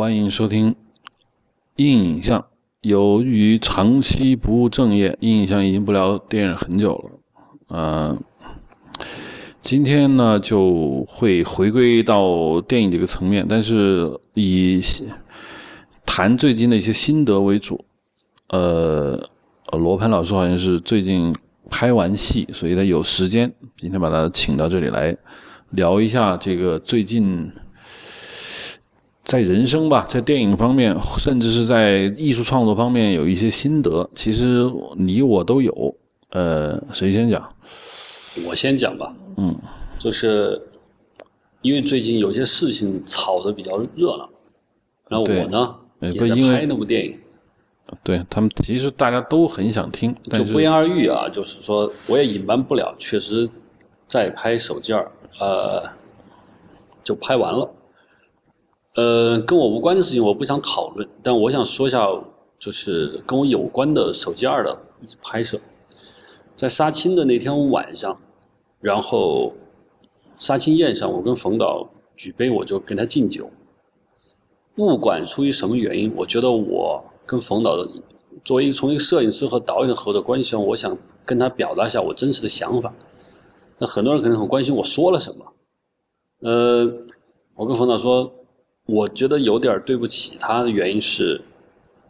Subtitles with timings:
[0.00, 0.74] 欢迎收听
[1.76, 2.46] 硬影像。
[2.80, 7.10] 由于长期不务正业，硬影像已经不聊电影很久了。
[7.68, 8.22] 嗯，
[9.60, 14.80] 今天呢就会回归到电影这个层面，但是以
[16.06, 17.84] 谈最近的一些心得为主。
[18.48, 19.28] 呃，
[19.72, 21.36] 罗盘老师好像是最近
[21.68, 25.14] 拍完戏，所以他有时间，今天把他请到这里来
[25.72, 27.52] 聊一下这个最近。
[29.30, 34.10] 在人生吧，在电影方面，甚至是在艺术创作方面，有一些心得。
[34.12, 35.94] 其实你我都有。
[36.30, 37.48] 呃，谁先讲？
[38.44, 39.14] 我先讲吧。
[39.36, 39.56] 嗯，
[40.00, 40.60] 就是
[41.62, 44.28] 因为最近有些事情炒得比较热闹，
[45.08, 47.16] 然后我呢也在拍那部电影。
[48.02, 51.28] 对他们，其实大家都很想听，就不言而喻啊。
[51.28, 53.48] 就是说，我也隐瞒不了，确实
[54.08, 55.88] 在拍手机儿，呃，
[57.04, 57.68] 就拍完了。
[59.00, 62.06] 呃，跟我无关的事情我不想讨论，但我想说一下，
[62.58, 64.78] 就是跟我有关的手机二的
[65.22, 65.58] 拍摄，
[66.54, 68.20] 在杀青的那天晚上，
[68.78, 69.54] 然后
[70.36, 73.48] 杀青宴上，我跟冯导举杯，我就跟他敬酒。
[74.74, 77.70] 不管出于什么原因，我觉得我跟冯导
[78.44, 82.92] 作为从一个摄影师和导演的合作关系上，我想跟他表达一下我真实的想法。
[83.78, 85.44] 那很多人可能很关心我说了什么，
[86.40, 86.84] 呃，
[87.56, 88.30] 我跟冯导说。
[88.90, 91.40] 我觉得有点对不起他的原因是，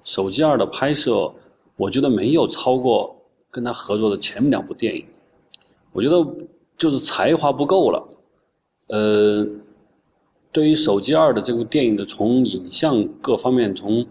[0.03, 1.31] 手机二的拍摄，
[1.77, 3.14] 我觉得没有超过
[3.50, 5.05] 跟他合作的前两部电影，
[5.92, 6.27] 我觉得
[6.78, 8.08] 就是才华不够了。
[8.86, 9.47] 呃，
[10.51, 14.06] 对于手机二的这部电影的从影像各方面，从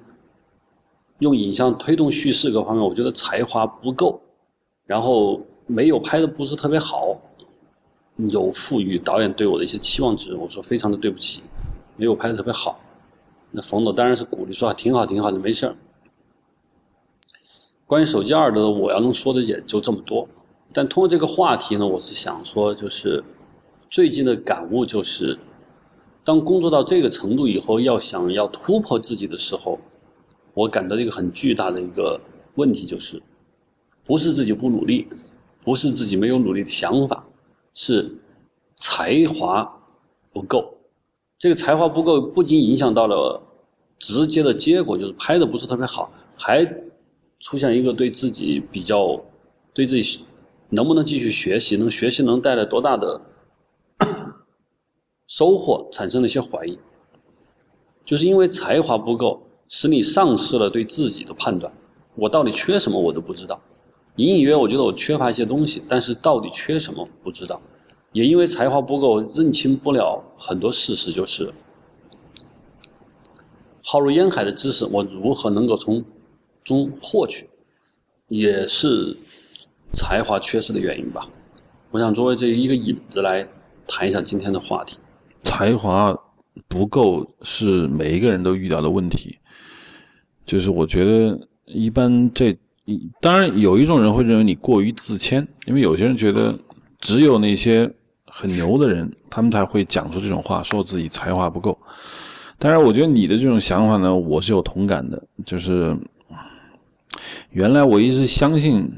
[1.19, 4.21] 用影像推动叙事各方面，我觉得才华不够，
[4.85, 7.17] 然后没有拍的不是特别好，
[8.15, 11.41] 有赋予导演对我的一些期望值，我说非常的对不起。
[11.99, 12.79] 没有拍的特别好，
[13.51, 15.75] 那冯导当然是鼓励说啊挺好挺好的没事儿。
[17.85, 20.25] 关于手机二的，我要能说的也就这么多。
[20.71, 23.21] 但通过这个话题呢，我是想说，就是
[23.89, 25.37] 最近的感悟就是，
[26.23, 29.77] 当工作到这个程度以后，要想要突破自己的时候，
[30.53, 32.17] 我感到一个很巨大的一个
[32.55, 33.21] 问题就是，
[34.05, 35.05] 不是自己不努力，
[35.65, 37.25] 不是自己没有努力的想法，
[37.73, 38.15] 是
[38.77, 39.69] 才华
[40.31, 40.78] 不够。
[41.39, 43.41] 这个才华不够，不仅影响到了
[43.97, 46.65] 直接的结果，就是拍的不是特别好，还
[47.39, 49.17] 出现一个对自己比较，
[49.73, 50.25] 对自己
[50.69, 53.21] 能不能继续学习，能学习能带来多大的
[55.27, 56.77] 收获，产生了一些怀疑。
[58.05, 61.71] 就是因为才华不够，使你丧失了对自己的判断。
[62.15, 63.57] 我到底缺什么，我都不知道。
[64.17, 67.61] 隐隐约，我觉得我缺乏一些东西，但是到底缺什么，不知道。
[68.11, 71.53] 也因为才华不够，认清不了很多事实，就是
[73.83, 76.03] 浩如烟海的知识，我如何能够从
[76.63, 77.47] 中获取，
[78.27, 79.15] 也是
[79.93, 81.29] 才华缺失的原因吧。
[81.91, 83.47] 我想作为这一个引子来
[83.87, 84.97] 谈一下今天的话题。
[85.43, 86.17] 才华
[86.67, 89.37] 不够是每一个人都遇到的问题，
[90.47, 92.57] 就是我觉得一般这
[93.21, 96.57] 当然有一种人会认为你过于自谦，因为有些人觉得
[96.99, 97.93] 只有那些。
[98.39, 101.77] 很牛的人，他们才会讲出这种话，说自己才华不够。
[102.57, 105.21] 当然，我觉得你的这种想法呢，我是有同感的。
[105.45, 105.93] 就是
[107.51, 108.89] 原来我一直相信，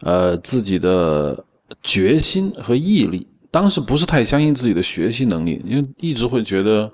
[0.00, 1.44] 呃，自己的
[1.82, 3.26] 决心和毅力。
[3.50, 6.90] 当时不是太相信自己的学习能力，因为一直会觉得，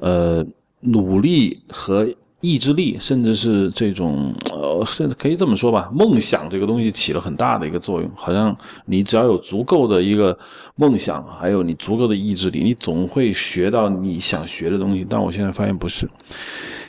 [0.00, 0.44] 呃，
[0.80, 2.08] 努力和。
[2.40, 8.08] 意志力，甚至是这种呃，甚至可以这么说吧，梦想这个东西起了很大的一个作用。
[8.14, 10.38] 好像你只要有足够的一个
[10.76, 15.04] 梦想，还有你足够的意志力，你总会学到你想学的东西。
[15.08, 16.08] 但我现在发现不是，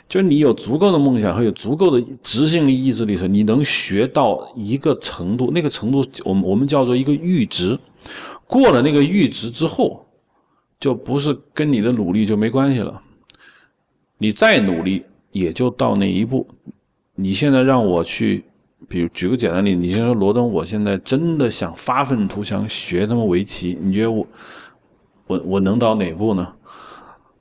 [0.08, 7.76] 就是你有足够的梦想和有足够的执行力、意志力的时候，你能学到一个程度，那个程度，我们我们叫做一个阈值。
[8.46, 10.06] 过了那个阈值之后，
[10.78, 13.02] 就不是跟你的努力就没关系了。
[14.18, 15.02] 你再努力。
[15.32, 16.46] 也就到那一步。
[17.14, 18.42] 你现在让我去，
[18.88, 24.26] 比如举个简单例，你先说罗登，我现在真的想发愤图强学他妈围棋，你觉得我，
[25.26, 26.50] 我我能到哪步呢？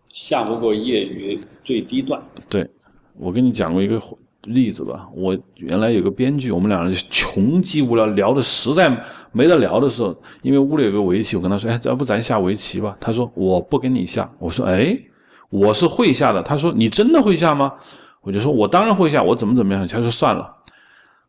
[0.09, 2.21] 下不过业余最低段。
[2.49, 2.69] 对，
[3.17, 4.01] 我跟你讲过一个
[4.43, 5.07] 例子吧。
[5.15, 8.91] 我原来有个编剧，我们两人穷极无聊，聊的实在
[9.31, 14.99] 没得聊的时候，因为屋里有个围棋，我跟他说：“哎，要不咱下围棋吧？”他说：“我不跟你下。”我说：“哎。”
[15.49, 17.73] 我是会下的，他说你真的会下吗？
[18.21, 19.87] 我就说我当然会下，我怎么怎么样？
[19.87, 20.53] 他说算了，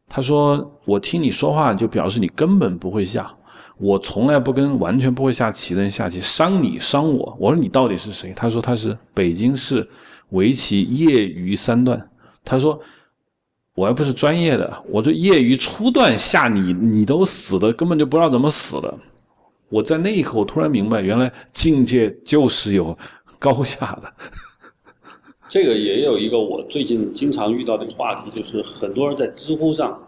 [0.09, 3.33] 他说我听你说话就表示你根本不会下，
[3.79, 7.37] 我从来不跟完全不会下棋的人下棋，伤你伤我。
[7.39, 8.33] 我说你到底是谁？
[8.37, 9.89] 他说他是北京市
[10.31, 12.07] 围棋业余三段。
[12.45, 12.81] 他说
[13.77, 18.93] ：“我又不是专业的，我这业余初段下你，你都死的，根本就不知道怎么死的。”
[19.69, 22.97] 我在那一刻，我突然明白，原来境界就是有
[23.41, 24.13] 高下的。
[25.51, 30.01] 这个也有一个我最近经常遇到的话题，就是很多人在知乎上，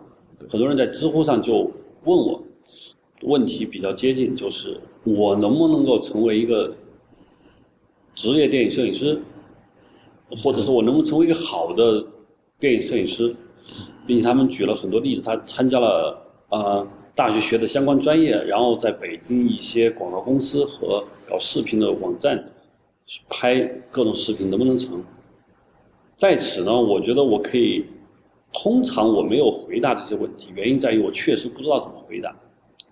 [0.49, 1.69] 很多人在知乎上就
[2.05, 2.41] 问我，
[3.23, 6.73] 问题比较接近，就是我能不能够成为一个
[8.15, 9.21] 职业电影摄影师，
[10.43, 12.07] 或者说我能不能成为一个好的
[12.61, 13.35] 电影摄影师，
[14.07, 16.17] 并且他们举了很多例子，他参加了
[16.51, 16.87] 啊。
[17.15, 22.43] 大学学的相关专业，然后在北京一些广告公司和搞视频的网站
[23.29, 25.03] 拍各种视频，能不能成？
[26.15, 27.85] 在此呢，我觉得我可以，
[28.53, 32.35] 通常我没有回答这些问题，原因在于我确实不知道怎么回答，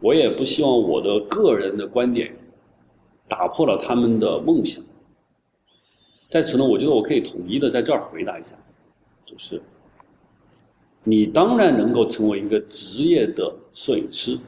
[0.00, 2.34] 我也不希望我的个人的观点
[3.28, 4.82] 打破了他们的梦想。
[6.28, 8.56] 在此呢，我觉得我可以统一的在这儿回答一下，
[9.24, 9.60] 就是。
[11.02, 14.38] 你当然能够成为一个职业的摄影师，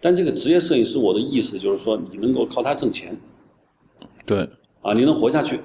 [0.00, 3.14] 但这个职业摄影师，我的意思就是说，你能够靠它挣钱，
[4.24, 4.48] 对，
[4.88, 5.60] 啊，你能活下去。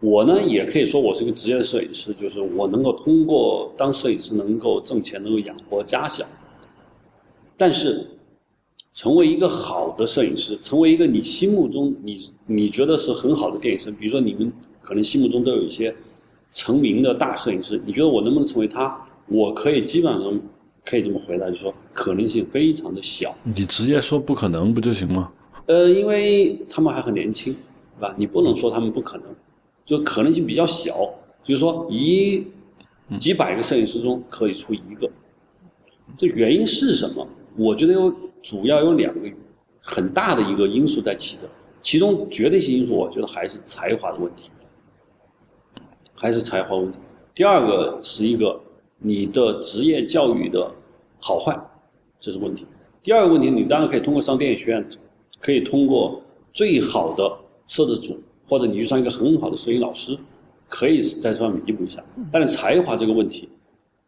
[0.00, 6.24] 我呢，也可以说我是一个职业的摄影师，就是我能够通过当摄影师能够挣钱，能够养活家小。
[7.56, 8.06] 但是，
[8.92, 14.52] 成为一个好的摄影师，成为一个你心目中你你觉得是很好的电影师，比如说你们
[14.82, 15.94] 可能心目中都有一些
[16.52, 19.02] 成名的大摄影师，你觉得我能不能成为他？
[19.28, 20.40] 我可以基本上
[20.84, 23.34] 可以这么回答，就说可能性非常的小。
[23.42, 25.32] 你直接说不可能不就行吗？
[25.64, 27.56] 呃，因为他们还很年轻，
[27.98, 28.14] 对吧？
[28.16, 29.26] 你不能说他们不可能，
[29.84, 31.08] 就可能性比较小。
[31.42, 32.46] 就是说，一
[33.18, 35.10] 几百个摄影师中可以出一个，
[36.16, 37.26] 这原因是什么？
[37.56, 38.12] 我觉得有
[38.42, 39.30] 主要有两个
[39.80, 41.48] 很大的一个因素在起着，
[41.80, 44.50] 其中绝对性因素，我觉得还是才华的问题，
[46.14, 46.98] 还是才华问题。
[47.34, 48.60] 第二个是一个。
[48.98, 50.72] 你的职业教育的
[51.20, 51.54] 好坏，
[52.18, 52.66] 这是问题。
[53.02, 54.88] 第二个问题，你当然可以通过上电影学院，
[55.38, 56.22] 可以通过
[56.54, 57.30] 最好的
[57.66, 60.18] 摄制组，或者你遇上一个很好的摄影老师，
[60.68, 62.02] 可以在这上弥补一下。
[62.32, 63.48] 但是才华这个问题，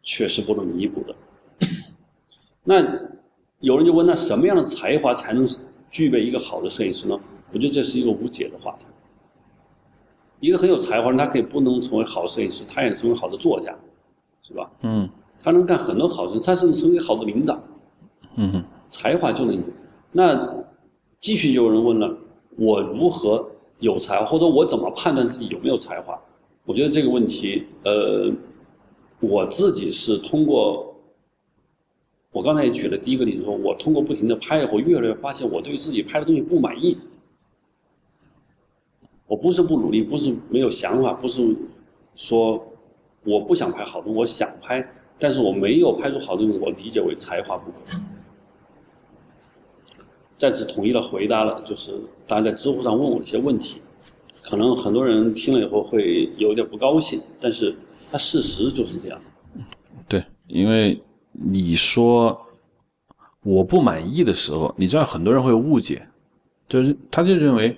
[0.03, 1.15] 确实不能弥补的。
[2.63, 2.75] 那
[3.59, 5.47] 有人就问：那什么样的才华才能
[5.89, 7.19] 具备一个好的摄影师呢？
[7.51, 8.85] 我觉得这是一个无解的话题。
[10.39, 13.75] 一个很有才华人，他可以不能成为好摄影师，他也能成为好的作家。
[14.41, 14.71] 是吧？
[14.81, 15.07] 嗯，
[15.43, 17.61] 他能干很多好事，他甚至成为好的领导。
[18.35, 19.61] 嗯，才华就能有。
[20.11, 20.63] 那
[21.19, 22.17] 继续有人问了，
[22.59, 26.19] 我如何有才，或者我怎么判断自己有没有才华？
[26.65, 28.29] 我觉得这个问题，呃，
[29.21, 30.93] 我自己是通过，
[32.31, 36.97] 我刚才也举了第一个例子，说我通过不停的拍，我越来越发现我对自己拍的东西不满意。
[39.25, 41.55] 我不是不努力，不是没有想法，不是
[42.15, 42.63] 说。
[43.25, 44.81] 我不想拍好东西，我想拍，
[45.19, 47.79] 但是我没有拍出好东西，我理解为才华不够。
[50.39, 51.93] 在此统一的回答了，就是
[52.25, 53.79] 大家在知乎上问我一些问题，
[54.41, 57.75] 可能很多人听了以后会有点不高兴，但是
[58.11, 59.21] 他事实就是这样。
[60.07, 60.99] 对，因为
[61.33, 62.35] 你说
[63.43, 66.01] 我不满意的时候，你知道很多人会误解，
[66.67, 67.77] 就是他就认为。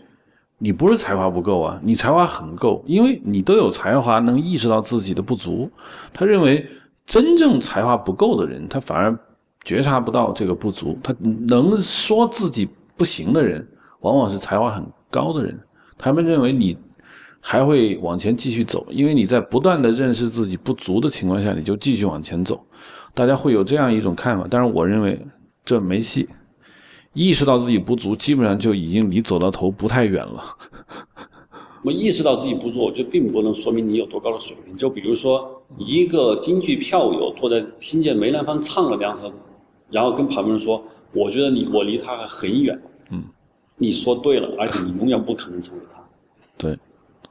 [0.63, 5.67] 你不是才华不够啊，你才华很够，因为你都有才华，能意识到自己的不足。
[6.13, 6.63] 他认为
[7.03, 9.19] 真正才华不够的人，他反而
[9.63, 10.97] 觉察不到这个不足。
[11.03, 13.67] 他能说自己不行的人，
[13.99, 15.59] 往往是才华很高的人。
[15.97, 16.77] 他们认为你
[17.39, 22.63] 还会往前继续走，因为你在不断的认识自己不足的情况下，你就继续往前走。
[23.13, 25.19] 大家会有这样一种看法，但是我认为
[25.63, 26.27] 这没戏。
[27.13, 30.43] 意识到自己不足，基本上就已经离走到头不太远了。
[31.83, 34.77] 我意识到自己不足，就并不能说明你有多高的水平。
[34.77, 39.29] 就比如说，一个京剧票友坐在听见梅兰芳唱了两首，
[39.91, 40.83] 然后跟旁边人说
[41.13, 42.81] ：“我觉得你我离他还很远。”
[43.11, 43.23] 嗯，
[43.77, 46.01] 你说对了，而且你永远不可能成为他。
[46.57, 46.77] 对，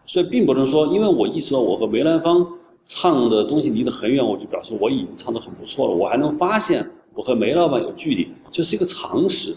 [0.05, 2.47] 所以并不能说，因为我意识到我和梅兰芳
[2.85, 5.95] 唱的东西离得很远，我就表示我已经唱得很不错了。
[5.95, 9.57] 我还能发现我和梅老板有距离，这是一个常识。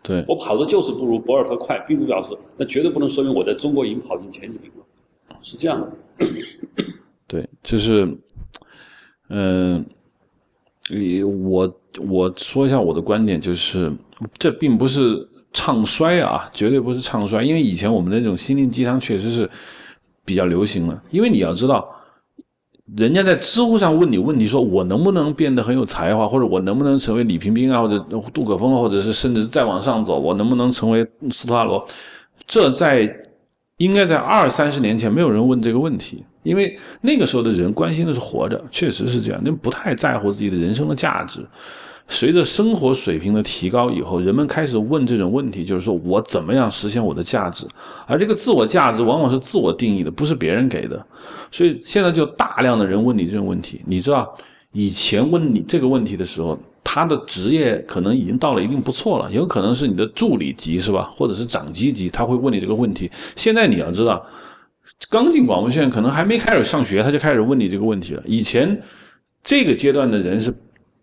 [0.00, 5.90] 对我跑的就是不如博尔特快，并不表示那绝对不能说明我在中国已经跑进前几名了，是这样的。
[7.26, 8.16] 对，就是，
[9.28, 9.84] 嗯，
[10.88, 11.66] 你我
[11.98, 13.92] 我说一下我的观点，就是
[14.38, 19.48] 这并不是唱衰啊，绝对不是唱衰，因为以前我们的那种心灵鸡汤确实是
[20.24, 21.88] 比较流行的，因为你要知道。
[22.96, 27.98] 人家在知乎上问你问题，说我能不能变得很有才华，或者我能不能成为李冰冰啊，或者
[28.32, 31.86] 杜可风，或者是甚至再往上走，我能不能成为斯特拉罗？
[32.46, 33.06] 这在
[33.76, 41.46] 应该在二三十年前没有人问这个问题，因为那个时候的人关心的是活着，确实是这样，人不太在乎自己的人生的价值。
[42.10, 47.66] 随着生活水平的提高以后，人们开始问这种问题，就是说我怎么样实现我的价值？
[48.06, 51.04] 而这个自我价值往往是自我定义的，不是别人给的。
[51.52, 53.82] 所以现在就大量的人问你这种问题。
[53.86, 54.34] 你知道，
[54.72, 63.10] 以前问你这个问题的时候，他的职业可能已经到了一定不错了，有可能是你的助理级是吧，或者是长级级，他会问你这个问题。
[63.36, 64.24] 现在你要知道，
[65.10, 68.22] 刚进广播线，可能还没开始上学，他就开始问你这个问题了。
[68.24, 68.82] 以前
[69.44, 70.54] 这个阶段的人是。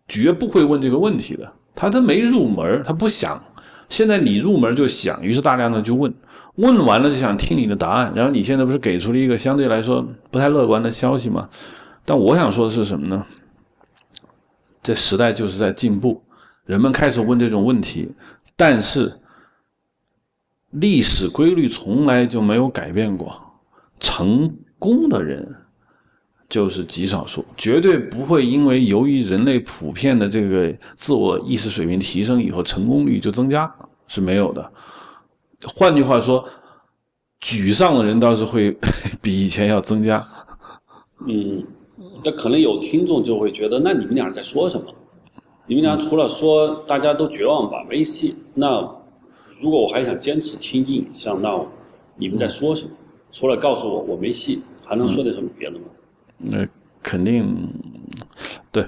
[0.07, 3.41] 绝不会问这个问题的，他都没入门，他不想。
[3.89, 6.13] 现在你入门就想，于是大量的就问，
[6.55, 8.11] 问完了就想听你的答案。
[8.15, 11.49] 然后你现在不是给出了一个相对来说不太乐观的消息吗？
[12.03, 13.25] 但我想说的是什么呢？
[14.83, 16.23] 这时代就是在进步，
[16.65, 18.11] 人们开始问这种问题，
[18.55, 19.19] 但是
[20.69, 23.35] 历史规律从来就没有改变过，
[23.99, 25.55] 成功的人。
[26.55, 33.69] 就是极少数，绝对不会因为由于人类普遍的这个自我意识水平提升以后，成功率就增加
[34.07, 34.71] 是没有的。
[35.65, 36.47] 换句话说，
[37.41, 38.73] 沮丧的人倒是会
[39.21, 40.25] 比以前要增加。
[41.27, 41.61] 嗯，
[42.23, 44.87] 那可能有听众就会觉得，那你们俩在说什么？
[45.67, 48.37] 你们俩除了说大家都绝望吧，没戏。
[48.53, 48.79] 那
[49.61, 51.59] 如果我还想坚持听印象，那
[52.15, 52.91] 你们在说什么？
[53.29, 55.87] 除了告诉我我没戏，还能说点什么别的吗？
[56.37, 56.67] 那
[57.01, 57.69] 肯定，
[58.71, 58.87] 对，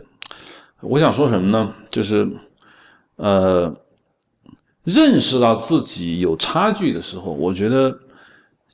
[0.82, 1.74] 我想说什么呢？
[1.89, 2.27] 就是，
[3.16, 3.74] 呃，
[4.84, 7.98] 认识到自己有差距的时候，我觉得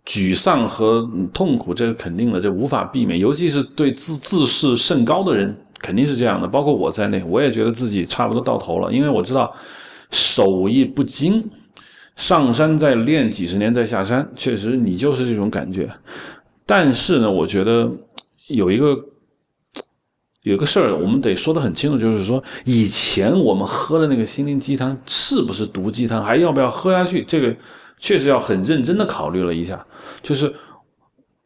[0.05, 3.19] 沮丧和痛苦这是肯定的，这无法避免。
[3.19, 6.47] 尤其是对自自视甚高的人，肯定是这样的。
[6.47, 9.53] 包括我在内，我也觉得自己差不多到头了，因为我知道
[10.09, 11.49] 手艺不精，
[12.15, 15.89] 上山再练几十年再下山，确实你就是这种感觉。
[16.65, 17.91] 但是呢，我觉得。
[18.47, 18.97] 有一个
[20.41, 27.23] 有个事儿，我们得说的很清楚，就是说，以前我们喝的那个心灵鸡汤是不是毒鸡汤，还要不要喝下去？
[27.25, 27.55] 这个
[27.97, 29.85] 确实要很认真的考虑了一下。
[30.21, 30.53] 就是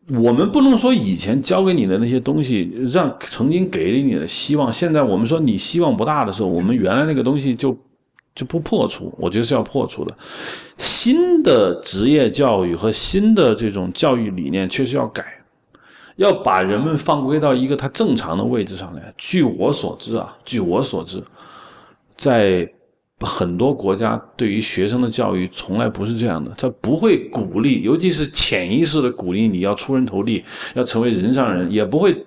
[0.09, 7.77] 我们不能说以前教给你的那些东西，让曾经给你的希望，现在我们说你希望不大的时候，我们原来那个东西就
[8.33, 9.13] 就不破除。
[9.19, 10.17] 我觉得是要破除的。
[10.79, 15.23] 新的职业教育和新的这种教育理念确实要改。
[16.17, 19.13] 要把人们放归到一个他正常的位置上来。
[19.17, 21.23] 据我所知啊，据我所知，
[22.15, 22.67] 在
[23.19, 30.43] 很多国家对于学生的教育从来不是这样的，他不会鼓励，尤其是潜意识的鼓励你要出人头地，
[30.73, 32.25] 要成为人上人，也不会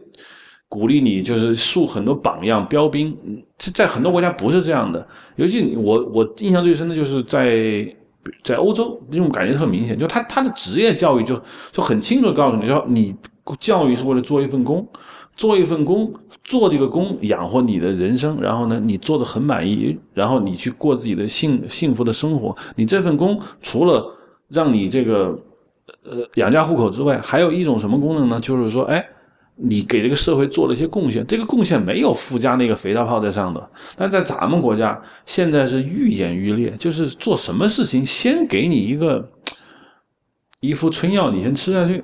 [0.69, 3.17] 鼓励你就是树很多榜样、标兵。
[3.59, 5.05] 这在很多国家不是这样的。
[5.35, 7.85] 尤其我我印象最深的就是在
[8.45, 11.41] 在欧洲，那种感觉特明显，就他他的职业教育就
[11.73, 13.13] 就很清楚告诉你说你。
[13.59, 14.87] 教育是为了做一份工，
[15.35, 16.13] 做一份工，
[16.45, 22.57] 做这个工养活你的人生，然后呢，你做的很满意，然后你去过自己的幸幸福的生活。
[22.77, 24.05] 你这份工除了
[24.49, 25.39] 让你这个
[26.05, 28.41] 呃养家糊口之外，还有一种什么功能呢？
[28.41, 29.05] 就是说，哎，
[29.57, 33.71] 你给这个社会做了一些贡献，这个贡献没有附加那个肥皂泡在上的。
[33.97, 39.31] 但在咱们国家，现在是愈演愈烈，就是做什么事情先给你一个
[40.61, 42.03] 一副春药，你先吃下去。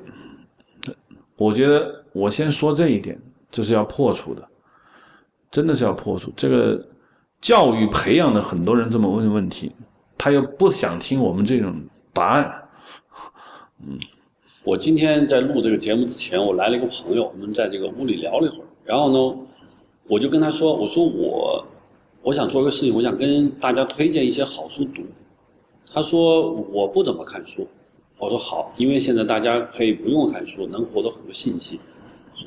[1.36, 3.18] 我觉得我先说这一点，
[3.50, 4.42] 这是要破除的，
[5.50, 6.32] 真的是要破除。
[6.36, 6.82] 这个
[7.40, 9.70] 教育培养的很多人这么问问题，
[10.16, 11.74] 他又不想听我们这种
[12.12, 12.68] 答案。
[13.86, 13.98] 嗯，
[14.64, 18.66] 我今天在录这个节目之前，我来了一个朋友，我们在这个屋里聊了一会儿。
[18.84, 19.36] 然后呢，
[20.08, 21.66] 我就跟他说：“我说我
[22.22, 25.02] 我想做个事情，我想跟大家推荐一些好书读。”
[25.92, 27.68] 他说：“我不怎么看书。”
[28.18, 31.78] 我说好，因为现在大家可以不用看书，能获得很多信息，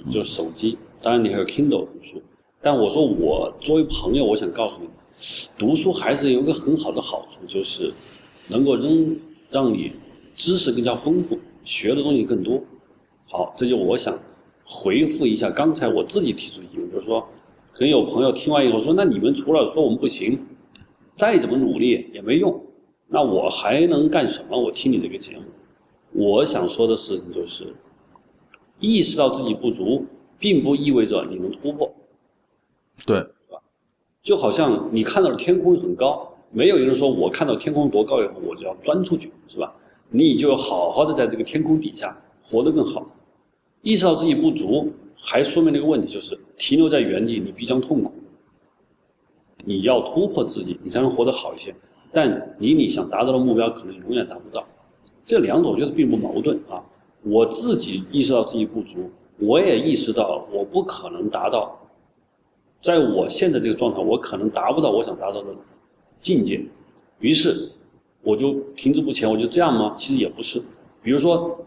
[0.09, 0.77] 就是手机。
[1.01, 2.21] 当然你还有 Kindle 读书，
[2.59, 4.89] 但我说我作为朋友，我想告诉你，
[5.57, 7.93] 读书还是有一个很好的好处，就是
[8.47, 9.15] 能够让
[9.51, 9.91] 让你
[10.35, 12.59] 知识更加丰富，学的东西更多。
[13.27, 14.17] 好，这就我想
[14.65, 17.21] 回复一下刚才我自己提出疑问，就是说，
[17.71, 20.37] 可能有朋友听完以后说，那你们除了说我们不行，
[21.15, 22.59] 再怎么努力也没用，
[23.07, 24.59] 那我还能干什么？
[24.59, 25.43] 我听你这个节目。
[26.11, 27.73] 我想说的事情就是，
[28.79, 30.05] 意识到自己不足，
[30.39, 31.91] 并不意味着你能突破。
[33.05, 33.59] 对，是吧？
[34.23, 39.73] 就好像你看到的天空很高，没有一个人说我看到天空多高以后我就要钻出去，是吧？
[40.09, 43.05] 你就好好的在这个天空底下活得更好。
[43.81, 48.11] 意识到自己不足，还说明了一个问题，就是停留在原地你必将痛苦。
[49.63, 51.73] 你要突破自己，你才能活得好一些。
[52.11, 54.65] 但离你想达到的目标可能永远达不到。
[55.29, 56.83] 这两种我觉得并不矛盾啊。
[57.21, 61.79] 我自己意识到自己不足，我也意识到我不可能达到，
[62.79, 65.53] 在我现在这个状态，我可能达不到我想达到的
[66.19, 66.59] 境界。
[67.19, 67.69] 于是
[68.23, 69.93] 我就停滞不前，我就这样吗？
[69.95, 70.59] 其实也不是。
[71.03, 71.63] 比如说，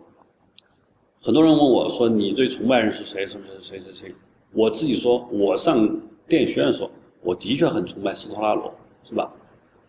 [1.21, 3.25] 很多人问我说：“你最崇拜人是谁？
[3.25, 4.13] 什么谁谁谁？”
[4.53, 5.89] 我自己说，我上
[6.27, 6.91] 电影学院的时候，
[7.23, 9.33] 我的确很崇拜斯托拉罗，是吧？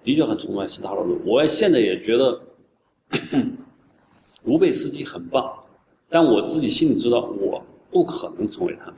[0.03, 1.17] 的确很崇拜斯托拉罗。
[1.25, 2.39] 我现在也觉得
[4.43, 5.59] 卢贝斯基很棒，
[6.09, 8.93] 但我自己心里知道，我不可能成为他。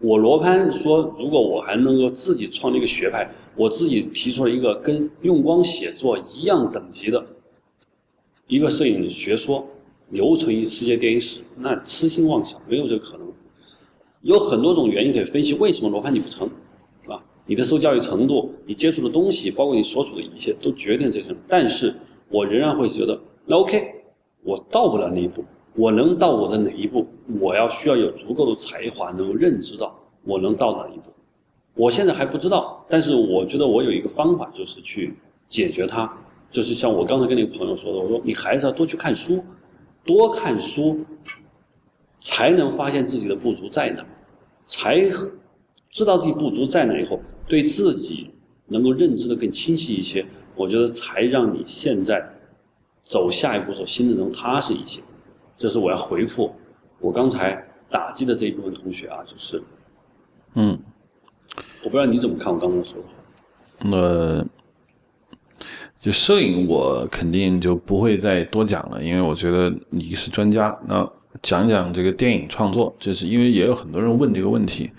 [0.00, 7.26] 我罗盘说，如果我还能够自己创立一个学派，我自己提出了一个跟用光写作一样等级的
[8.46, 9.66] 一个摄影学说，
[10.10, 13.26] 留存于世界电影史，那痴心妄想，没有这个可能。
[14.22, 16.48] 有很多种原因可以分析为什么罗盘你不成，
[17.08, 21.34] 啊，你的受教育程度，你接触的东西，包括你所处的一切，都决定这些。
[21.48, 21.94] 但是
[22.28, 23.97] 我仍然会觉得，那 OK，
[24.48, 27.06] 我到不了那一步，我能到我的哪一步？
[27.38, 31.12] 我要需要有足够的才华，能够认知到我能到哪一步。
[31.76, 35.14] 我现在还不知道，但是我觉得我有一个方法，就是去
[35.46, 36.10] 解决它，
[36.50, 39.44] 就是像我刚才跟那个朋友说的，我说你还是要多去看书，
[40.02, 40.98] 多看书。
[42.20, 44.04] 才能发现自己的不足在哪，
[44.66, 45.00] 才
[45.92, 48.28] 知道自己不足在哪以后，对自己
[48.66, 50.26] 能够认知的更清晰一些。
[50.56, 52.20] 我觉得才让你现在
[53.08, 55.00] 走下一步时候心里能踏实一些。
[55.56, 56.54] 这是我要回复
[57.00, 57.54] 我刚才
[57.90, 59.62] 打击的这一部分同学啊，就是，
[60.54, 60.78] 嗯，
[61.82, 63.90] 我不知道你怎么看我刚刚说的话。
[63.96, 64.44] 呃，
[65.98, 70.78] 就摄影我肯定就不会再多讲了，因为我觉得你是专家。
[70.86, 71.10] 那
[71.42, 74.90] 讲讲这个电影创作，就是因为也有很多人问这个问题，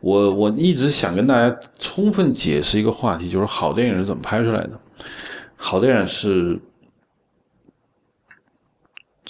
[0.00, 4.80] 我我一直想跟大家充分解释一个话题，就是好电影是怎么拍出来的？
[5.56, 6.58] 好电影是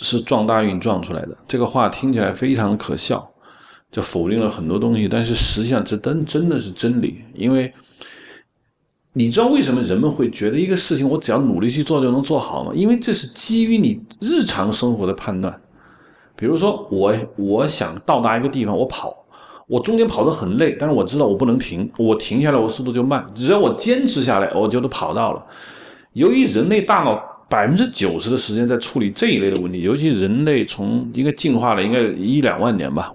[0.03, 1.37] 是撞大运撞出来的。
[1.47, 3.31] 这个话听起来非常的可笑，
[3.93, 7.23] 就否定了很多东西，但是实际上这真真的是真理。
[7.35, 7.73] 因为
[9.13, 12.73] 你知道为什么人们会觉得一个事情我只要努力去做就能做好吗？
[12.75, 15.61] 因为这是基于你日常生活的判断。
[16.37, 19.15] 比如说，我我想到达一个地方，我跑，
[19.69, 23.25] 我中间跑得很累，但是我知道我不能停，我停下来，我速度就慢。
[23.37, 25.47] 只要我坚持下来，我就都跑到了。
[26.15, 27.23] 由于人类大脑
[27.55, 33.15] 百分之九十的时间在处理这一类的问题，尤其人类从应该进化了应该一两万年吧，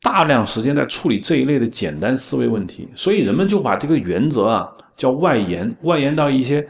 [0.00, 6.64] 大量时间在处理这一类的简单思维问题，所以人们就把这个原则啊叫外延，外延到一些。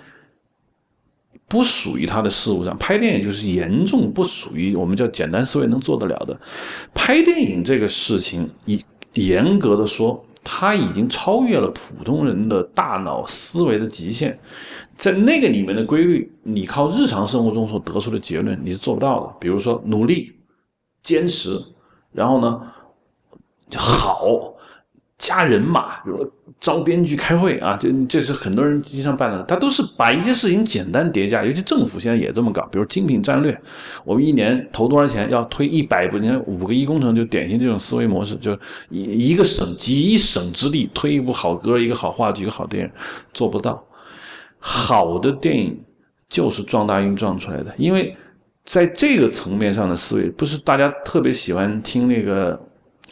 [1.46, 6.37] 不属于他的事物上，拍电影就是严重不属于我们叫简单思维能做得了的。
[6.94, 14.37] 拍电影这个事情，以严格的说，它已经超越了普通人的大脑思维的极限。
[14.96, 19.35] 在那个里面的规律，你靠日常生活中所得出的结论，你是做不到的。
[19.40, 20.33] 比如说努力、
[21.02, 21.61] 坚持，
[22.12, 22.61] 然后呢，
[23.76, 24.50] 好。
[25.16, 26.28] 加人马，比如
[26.61, 29.42] 招编剧开会啊，这这是很多人经常办的。
[29.44, 32.62] 他都是把一些事情简单叠加，尤其政府现在也这么搞。
[32.70, 33.59] 比如精品战略，
[34.04, 38.52] 我们一年投多少钱，要推一百部，你看五个亿工程就典型这种思维模式，就
[38.90, 42.90] 一一个省集一省之力推一部好歌、一个好话剧、一个好电影，
[43.33, 43.83] 做不到。
[44.66, 45.79] 好的电影
[46.27, 48.16] 就是撞大运撞出来的，因为
[48.64, 52.59] 在这个层面上的思维，不是大家特别喜欢听那个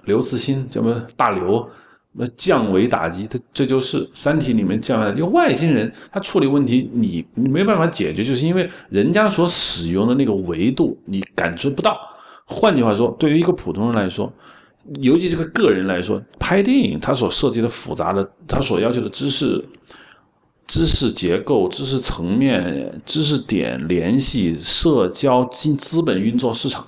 [0.06, 1.68] 刘慈欣，叫什么大刘。
[2.14, 5.22] 那降维打击，它这就是《三体》里面降维因为。
[5.24, 11.98] 外星人他处理问题，你你没办法解决，就是因为人家所使用的那个维度你感知不到。
[12.44, 14.30] 换句话说，对于一个普通人来说，
[15.00, 19.64] 尤其这个个人来说，拍电影他所涉及的复杂的，他所要求的知识、
[20.72, 26.86] 知识结构、知识层面、知识点联系、社交、资资本运作、市场，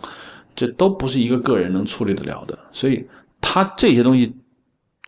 [0.57, 2.59] 这都不是一个个人能处理得了的。
[2.73, 3.05] 所以，
[3.42, 4.33] 他这些东西。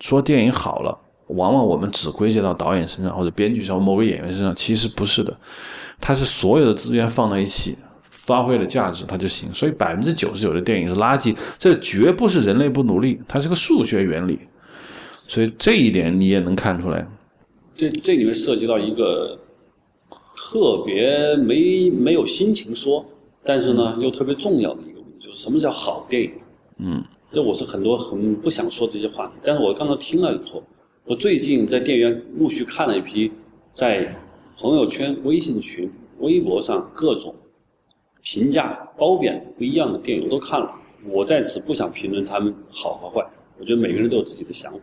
[0.01, 0.95] 说电影好了，
[1.29, 5.35] 往往我们只归结到导演身上或者编剧上某个演员身上，其实不是的，
[5.99, 9.49] 它是所有的资源放在一起，发挥了价值，它就行。
[9.55, 14.39] 所以百分之九十九的电影是垃圾，这绝不是人类不努力，它是个数学原理。
[15.12, 17.09] 所以这一点你也能看出来。
[17.77, 19.39] 这这里面涉及到一个
[20.37, 23.05] 特别没没有心情说，
[23.45, 26.31] 但是呢又特别重要的一个问题，就是什么叫好电影？
[26.79, 27.05] 嗯。
[27.29, 30.62] 这我是很多很不想说这些话题，但是我刚才听了以后，
[31.05, 33.31] 我最近在电影院陆续看了一批，
[33.73, 34.17] 在
[34.57, 37.35] 朋友圈、微信群、微博上各种
[38.23, 40.73] 评价褒贬不一样的电影，我都看了。
[41.09, 44.79] 我在此不想评论他们好和坏，我觉得每个人都有自己的想法。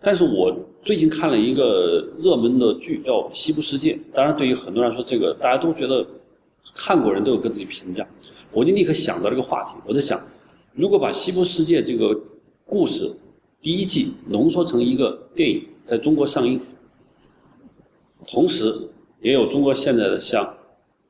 [0.00, 6.06] 但是我最近看了一个热门的剧，叫《西部世界》，当然对于很多人来说，这个大家都觉得
[6.74, 8.06] 看过人都有各自己评价。
[8.52, 10.24] 我就立刻想到这个话题，我在想，
[10.72, 12.18] 如果把《西部世界》这个
[12.64, 13.12] 故事
[13.60, 16.60] 第一季浓缩成一个电影，在中国上映，
[18.26, 18.88] 同时
[19.20, 20.44] 也有中国现在的像《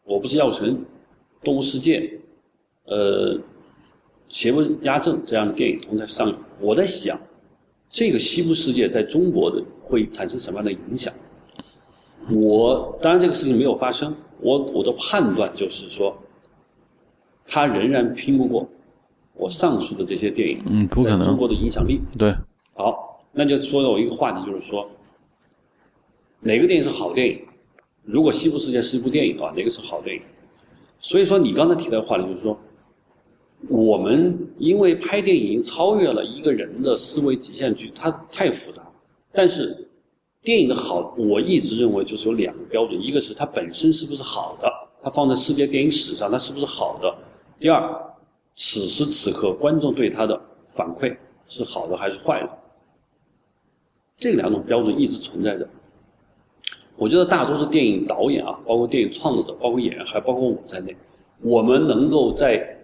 [0.04, 0.70] 我不是药神》
[1.44, 2.00] 《动物世界》
[2.86, 3.34] 呃
[4.30, 7.20] 《邪不压正》这样的电影同时上映，我在想，
[7.90, 11.12] 这个《西部世界》在中国的会产生什么样的影响？
[12.30, 16.16] 我当然这个事情没有发生，我我的判断就是说。
[17.50, 18.68] 它仍然拼不过
[19.32, 21.22] 我上述的这些电影，嗯，不可能。
[21.22, 22.30] 中国的影响力，对。
[22.74, 24.86] 好，那就说到我一个话题，就是说，
[26.40, 27.40] 哪个电影是好电影？
[28.04, 30.22] 如果《西部世界》是一部电影的话，哪个是好电影？
[30.98, 32.60] 所以说，你刚才提到的话题就是说，
[33.66, 38.82] 我们因为拍电影超越了一个人的思维极限区，它太复杂。
[39.32, 39.88] 但是，
[40.42, 47.12] 电影的好，我一直认为就是有两个标准：一个是它本身是不是好的，它放在世界电影史上，它是不是好的？
[47.58, 47.82] 第二，
[48.54, 51.16] 此时此刻观众对他的反馈
[51.48, 52.48] 是好的还是坏的？
[54.16, 55.68] 这两种标准一直存在着。
[56.96, 60.96] 我觉得大多数电影导演啊，包括电影创作者，包括演员，还包括我在内，
[61.40, 62.77] 我们能够在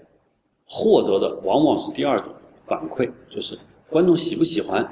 [0.66, 3.58] 获得的往往是第二种反馈，就是
[3.90, 4.86] 观众喜不喜欢，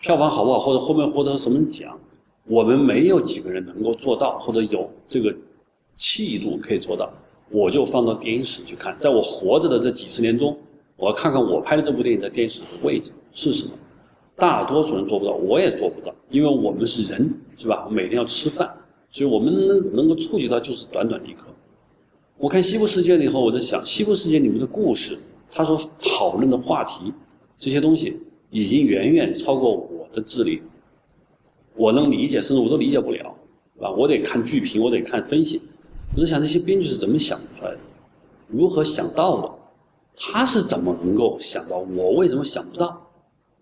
[0.00, 1.98] 票房好不好，或者后面获得什么奖，
[2.46, 5.34] 我们没有几个人能够做到，或者有这个
[5.94, 7.10] 气度可以做到。
[7.50, 10.56] 我就放到电影史去看，在我活着的这几十年中，
[10.96, 13.72] 我要看看我拍的这部电影在电影史的位置是什么。
[14.36, 17.84] 大多数人做不到，我也做不到，因为我们是人，是吧？
[17.86, 18.72] 我每天要吃饭，
[19.10, 21.48] 所以我们能能够触及到就是短短的一刻。
[22.40, 25.18] 我看《西部世界》了以后，我在想，《西部世界》里面的故事，
[25.52, 27.12] 他所讨论的话题，
[27.58, 30.62] 这些东西已经远远超过我的智力。
[31.76, 33.36] 我能理解，甚至我都理解不了，
[33.78, 35.60] 啊，我得看剧评，我得看分析。
[36.16, 37.78] 我在想这些编剧是怎么想出来的，
[38.48, 39.50] 如何想到的？
[40.16, 41.76] 他是怎么能够想到？
[41.94, 43.06] 我为什么想不到？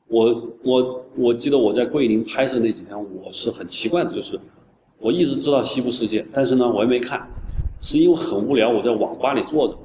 [0.06, 4.38] 我我我记得我在桂林拍摄那几天，我是很奇怪的，就是
[5.00, 7.28] 我一直知道《西部世界》，但是呢，我也没看，
[7.80, 9.78] 是因为很无聊，我在网吧里坐着，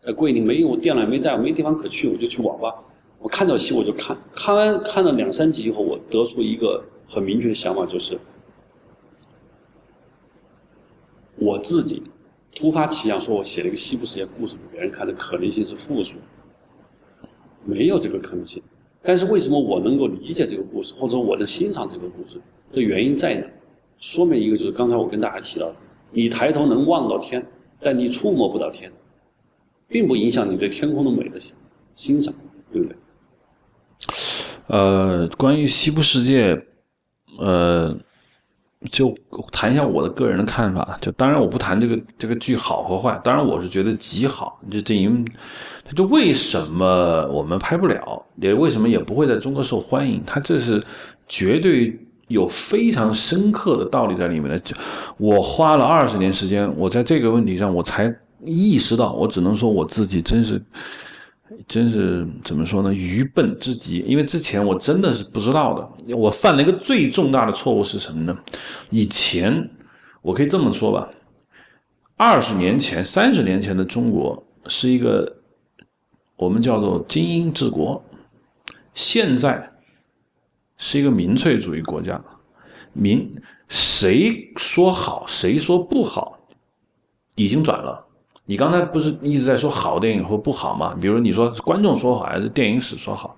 [0.00, 2.74] 在桂林没有电脑没带，没地方可去，我就去网吧。
[3.18, 8.18] 我看到戏我就看，看完看了两三集以后，我得出一个很明确的想法，就是。
[11.36, 12.02] 我自己
[12.54, 16.16] 突发奇想，说我写了一个西部世界故事给别人看的可能性是负数，
[17.64, 18.62] 没有这个可能性。
[19.02, 22.40] 但是为什么我能够理解这个故事，或者我能欣赏这个故事
[22.72, 23.46] 的原因在哪？
[23.98, 25.76] 说明一个就是刚才我跟大家提到的：
[26.14, 27.44] 你抬头能望到天，
[27.80, 28.90] 但你触摸不到天，
[29.88, 31.38] 并不影响你对天空的美的
[31.92, 32.32] 欣赏，
[32.72, 32.96] 对不对？
[34.68, 36.58] 呃，关于西部世界，
[37.38, 37.94] 呃。
[38.90, 39.16] 就
[39.50, 44.60] 谈一下我的个人的看法，就当然我不谈这个这个剧好和坏，当然我是觉得极好。
[44.70, 45.24] 就这因为，
[45.96, 50.22] 就为什么我们拍不了，也为什么也不会在中国受欢迎？
[50.26, 50.84] 它这是
[51.26, 54.58] 绝对有非常深刻的道理在里面的。
[54.60, 54.74] 就
[55.16, 60.62] 我花了二十年时间，我在这个问题上我才意识到，我只能说我自己真是。
[61.68, 62.92] 真是怎么说呢？
[62.92, 63.98] 愚笨之极。
[64.08, 66.16] 因为之前我真的是不知道的。
[66.16, 68.36] 我犯了一个最重大的错误是什么呢？
[68.90, 69.70] 以前
[70.20, 71.08] 我可以这么说吧，
[72.16, 75.36] 二十年前、三十年前的中国是一个
[76.36, 78.02] 我们叫做精英治国，
[78.92, 79.70] 现在
[80.76, 82.20] 是一个民粹主义国家。
[82.92, 83.34] 民
[83.68, 86.38] 谁说好，谁说不好，
[87.34, 88.06] 已经转了。
[88.46, 90.94] 你刚才不是一直在说好电影或不好吗？
[91.00, 93.36] 比如你说观众说好还是电影史说好？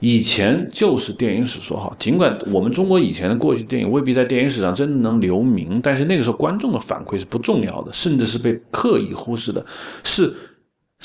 [0.00, 9.64] 以前就是电影史说好，尽管我们中国以前的过去电影未必在电影史上真的能留名，但是那个时候观众的反馈是不重要的，甚至是被刻意忽视的。
[10.02, 10.32] 是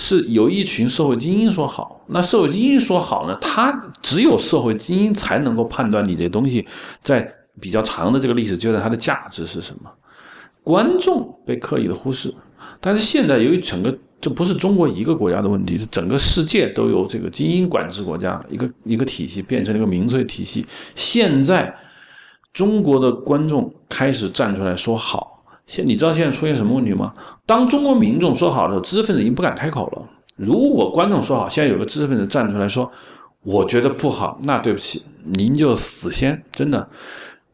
[0.01, 3.37] 是有一群社会精英说好，那社会精英说好呢？
[3.41, 3.69] 他
[4.01, 6.65] 只有社会精英才能够判断你这东西
[7.03, 9.91] 在比较长的这个历史阶段它的价值是什么。
[10.63, 12.33] 观众被刻意的忽视。
[12.79, 20.65] 但是现在由于整个这不是中国一个国家的问题，是整个世界都由这个精英管制国家一个一个体系变成了一个民粹体系。
[20.95, 21.75] 现在
[22.53, 25.38] 中国的观众开始站出来说好，
[25.69, 27.13] 现你知道现在出现什么问题吗？
[27.45, 30.03] 当中国民众说好的时候，知识分子已经不敢开口了。
[30.39, 32.91] 如果观众说好，现在有个知识分子站出来说，
[33.43, 36.89] 我觉得不好，那对不起，您就死先，真的。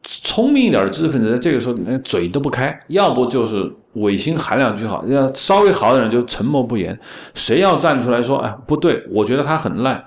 [0.01, 6.97] 聪明一点的知识分子在这个时候连嘴都不开，要不就是违心喊两句好，要稍微好点人就沉默不言。
[7.33, 10.05] 谁要站出来说，哎，不对，我觉得他很烂，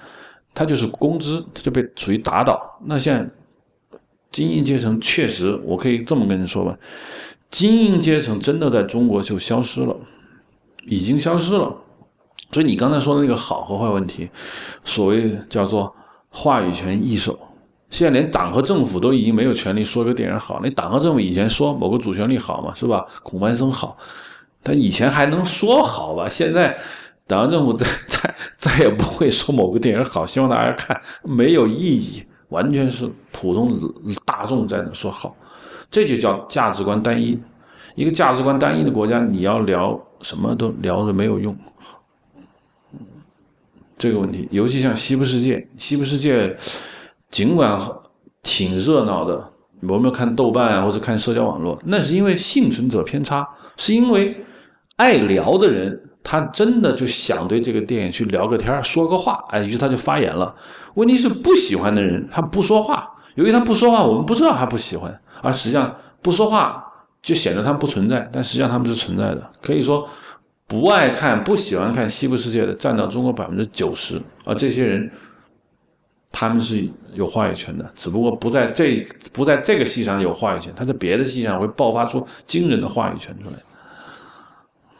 [0.54, 2.78] 他就是公知，他就被属于打倒。
[2.86, 3.28] 那现在
[4.30, 6.78] 精英阶层确实，我可以这么跟你说吧，
[7.50, 9.96] 精英阶层真的在中国就消失了，
[10.86, 11.74] 已经消失了。
[12.52, 14.28] 所以你刚才说的那个好和坏问题，
[14.84, 15.94] 所谓叫做
[16.30, 17.38] 话语权易手，
[17.90, 20.60] 现在连党和政府都已经没有权利说一个电影好。
[20.62, 23.04] 那党和政府以前说某个主旋律好嘛，是吧？
[23.22, 23.96] 孔繁森好，
[24.62, 26.28] 但以前还能说好吧？
[26.28, 26.76] 现在
[27.26, 33.78] 党和政府再再 再也不会说某个电影好，希望大家看，没有意义，完全是普通
[34.24, 35.36] 大众在那说好，
[35.90, 37.38] 这就叫价值观单一。
[37.94, 41.56] 一个价值观单一的国家，你要聊什么都聊着没有用。
[43.96, 46.56] 这个问题，尤其像西部世界，西部世界
[47.30, 47.80] 尽管
[48.42, 49.50] 挺热闹的，
[49.82, 54.36] 我们看豆瓣啊，或者看社交网络，那是因为幸存者偏差，是因为
[54.94, 60.54] 爱聊的人，他真的就想对这个电影去聊个天说个话，哎，于是他就发言了。
[60.94, 66.84] 问题是不喜欢的人，他不说话，由于他不说话，我们不知道他不喜欢，而实际上不说话
[67.22, 70.08] 就显得他们不存在，但实际上他们是存在的，可以说。
[70.70, 75.10] 不爱看、不喜欢看西部世界的占到中国百分之九十，而这些人，
[76.30, 83.56] 他们是有话语权的，只不过不在这不在这个戏上有话语权，他在别的戏上会爆发出惊人的话语权出来。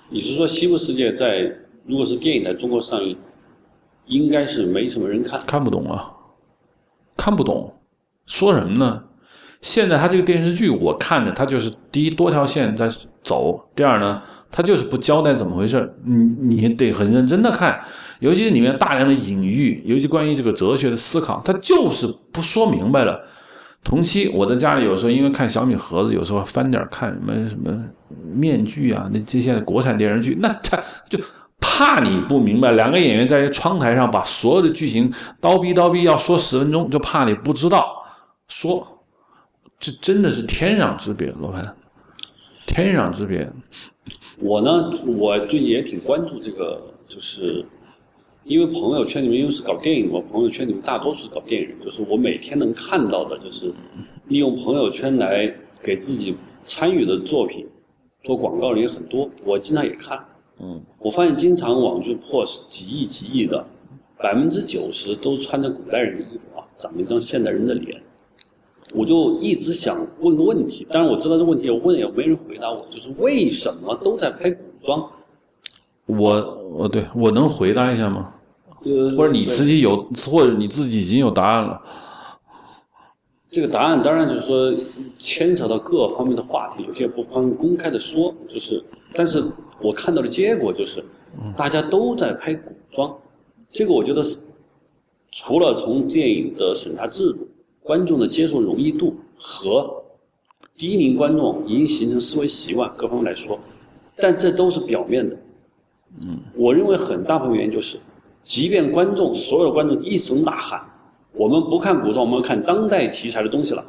[0.08, 3.14] 你是说西部世界在如果是电影在中国上映，
[4.06, 6.10] 应该是没什么人看，看不懂啊，
[7.14, 7.74] 看不懂，
[8.24, 9.04] 说什么呢？
[9.60, 12.88] 现在他这个电视剧我看着，他就是第一多条线在
[13.22, 14.22] 走，第二呢。
[14.50, 17.78] 他就是不交代怎么回事你你得很认真的看，
[18.20, 23.20] 尤其是里面大量的隐喻，尤其关于这个哲学的思考，他就是不说明白了。
[23.84, 27.78] 同期我在家里有时候因为看小米盒子，有时候翻点看什么什么
[28.34, 31.18] 面具啊，那这些国产电视剧，那他就
[31.60, 32.72] 怕你不明白。
[32.72, 37.86] 两个演员在窗台上把所有的剧情叨逼叨逼要说十分钟，就怕你不知道
[38.48, 38.97] 说，
[39.80, 41.76] 这真的是天壤之别，罗盘，
[42.66, 43.48] 天壤之别。
[44.40, 47.64] 我呢，我最近也挺关注这个，就是
[48.42, 53.72] 因为朋友圈里面因为是搞电影嘛，朋友圈里面大多数是搞电影，就是我每天能看到的，就是
[54.26, 57.64] 利用朋友圈来给自己参与的作品
[58.24, 60.18] 做广告的也很多，我经常也看。
[60.60, 63.64] 嗯，我发现经常网剧破几亿几亿的，
[64.16, 68.02] 百分之九十都穿着古代人的衣服啊，长了一张现代人的脸。
[68.94, 75.10] 我就一直想问个问题，当然我知道这问题，我问也没人回答我，就是为什么都在拍古装？
[76.06, 78.32] 我我对我能回答一下吗？
[78.84, 81.82] 呃，或者你自己有，或者你自己已经有答案了？
[83.50, 84.74] 这个答案当然就是说
[85.18, 88.82] 牵扯到各方面的话题，有些不方便公开的说，就是，
[89.14, 89.44] 但是
[89.82, 91.04] 我看到的结果就是，
[91.56, 93.14] 大家都在拍古装，
[93.68, 94.42] 这个我觉得是
[95.30, 97.46] 除了从电影的审查制度。
[97.88, 100.04] 观众的接受容易度和
[100.76, 103.58] 低龄观众已经形成思维习惯，各方面来说，
[104.14, 105.34] 但这都是表面的。
[106.22, 107.98] 嗯，我认为很大部分原因就是，
[108.42, 110.78] 即便观众所有观众一声呐喊，
[111.32, 113.82] 我们不看古装，我们要看当代题材的东西了。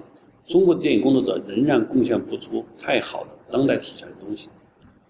[0.48, 4.48] 中国电影工作者仍然贡献不出太好的当代题材的东西，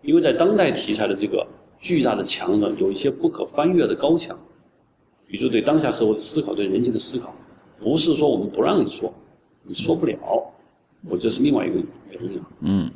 [0.01, 1.45] 因为在当代题材的这个
[1.79, 4.35] 巨大的墙上，有一些不可翻越的高墙，
[5.27, 7.31] 比如对当下社会的思考，对人性的思考。
[7.79, 9.13] 不是说我们不让你说，
[9.63, 10.17] 你说不了，
[11.07, 11.79] 我这是另外一个
[12.11, 12.49] 原因啊。
[12.61, 12.91] 嗯，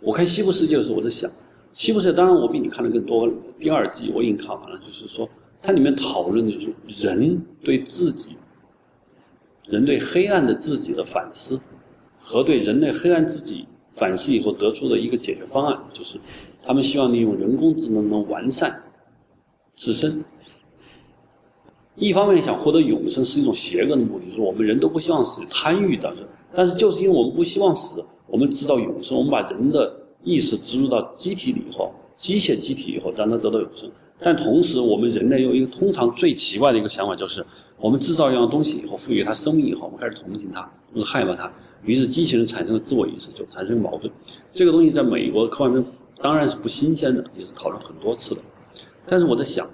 [0.00, 1.30] 我看《西部世界》的时候，我在想，
[1.72, 3.28] 《西部世界》当然我比你看的更多。
[3.58, 5.28] 第二季我已经看完了，就是说
[5.62, 8.36] 它里面讨论的就是人对自己、
[9.66, 11.58] 人对黑暗的自己的反思，
[12.18, 16.20] 和对人类黑暗自己反思以后得出的一个解决方案，就是
[16.62, 18.82] 他们希望利用人工智能能完善
[19.72, 20.22] 自身。
[21.98, 26.14] 一方面想获得永生是一种邪恶的目的，就是我们人都不希望死，贪欲的。
[26.54, 33.90] 但是就是因为我们不希望死，我们制造永生，我们把人的意识植入到机体里以后，机械机体以后，让它得到永生。
[34.20, 37.44] 但同时，我们人类有一个通常最奇怪的一个想法，就是
[37.78, 40.62] 我们制造一样东西以后，赋予它生命以后，我们开始同情它，
[40.94, 41.52] 或者害怕它，
[41.84, 44.10] 于是机器人产生了自我意识，就产生矛盾。
[44.50, 45.84] 这个东西在美国科幻片
[46.22, 48.40] 当然是不新鲜的，也是讨论很多次的。
[49.06, 49.68] 但是我在想，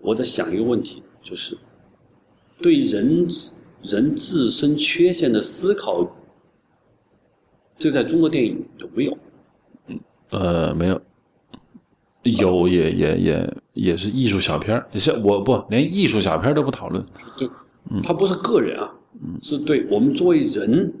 [0.00, 1.02] 我在想一个问题。
[1.22, 1.56] 就是
[2.60, 3.26] 对人
[3.82, 6.06] 人自身缺陷的思考，
[7.74, 9.18] 这在中国电影有没有？
[9.86, 11.00] 嗯，呃，没有，
[12.22, 14.86] 有也也也也是艺术小片儿。
[14.94, 17.04] 是我不连艺术小片都不讨论。
[17.36, 17.48] 对，
[18.02, 18.94] 他不是个人啊，
[19.40, 20.92] 是对我们作为人，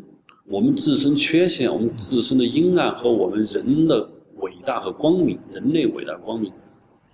[0.46, 6.52] 我们自身缺陷，我们自身的阴暗和我们人的伟大和光明，人类伟大光明，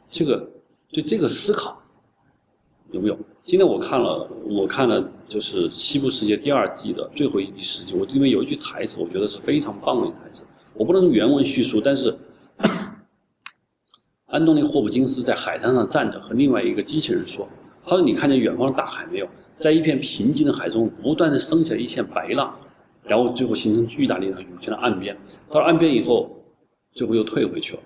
[0.06, 0.48] 这个
[0.90, 1.82] 对这个思考。
[2.90, 3.18] 有没有？
[3.42, 10.42] 今天我看了，我看了就是《西部世界》第二季的最后一第十集，我里面有一句台词，我觉得是非常棒的一台词。
[10.74, 12.16] 我不能用原文叙述，但是
[14.26, 17.46] 安东尼·霍普金斯在海滩上站着，和另外一个机器人说
[17.84, 19.28] ：“他说你看见远方的大海没有？
[19.54, 22.54] 在一片平静的海中，不断的升起了一线白浪，
[23.02, 25.16] 然后最后形成巨大力量涌向了岸边。
[25.50, 26.30] 到了岸边以后，
[26.92, 27.80] 最后又退回去了。”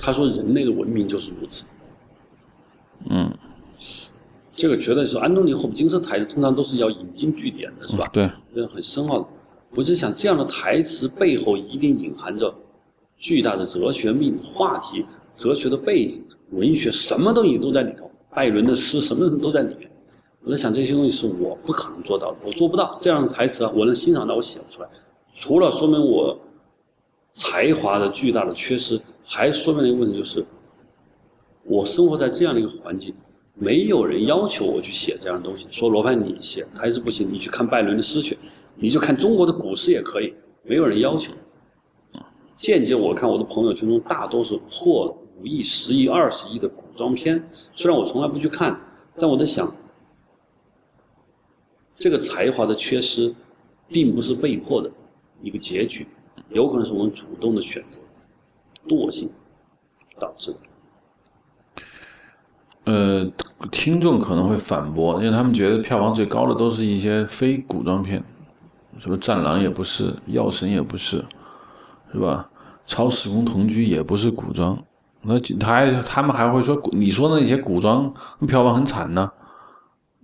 [0.00, 1.66] 他说：“人类的文明就是如此。”
[3.10, 3.32] 嗯，
[4.52, 8.08] 这个觉得是安东尼·霍普金斯台词，通常都是要引经据典的，是吧？
[8.12, 9.26] 对，这很深奥的。
[9.74, 12.54] 我就想，这样的台词背后一定隐含着
[13.16, 18.10] 巨大的哲学命话题、哲学的背景、文学，什么东西都在里头。
[18.30, 19.90] 拜伦的诗，什么都在里面。
[20.42, 24.88] 我在想，这些东西是我不可能做到的，我做不到这样的台词啊，我能欣赏到，我写不出来。
[25.32, 26.38] 除了说明我
[27.32, 30.44] 才华的巨大的缺失，还说明了一个问题，就是
[31.64, 33.14] 我生活在这样的一个环境，
[33.54, 35.66] 没有人要求我去写这样的东西。
[35.70, 38.38] 说罗盘你写还是不行，你去看拜伦的诗去。
[38.76, 41.32] 你就看中国的股市也可以，没有人要求。
[42.56, 48.78] 间接我看我的朋友圈中大多数破五亿、十亿、二十亿的古装片，虽然我从来不去看，
[49.16, 49.74] 但我在想，
[51.94, 53.34] 这个才华的缺失，
[53.88, 54.90] 并不是被迫的
[55.40, 56.06] 一个结局，
[56.50, 58.00] 有可能是我们主动的选择、
[58.88, 59.30] 惰性
[60.18, 60.58] 导致的。
[62.84, 63.26] 呃，
[63.70, 68.22] 听众可能会反驳，因为他们觉得票房最高的都是一些非古装片。
[68.98, 71.24] 什么战狼也不是，药神也不是，
[72.12, 72.48] 是吧？
[72.86, 74.78] 超时空同居也不是古装，
[75.22, 78.12] 那他还他们还会说，你说的那些古装
[78.46, 79.30] 票房很惨呢？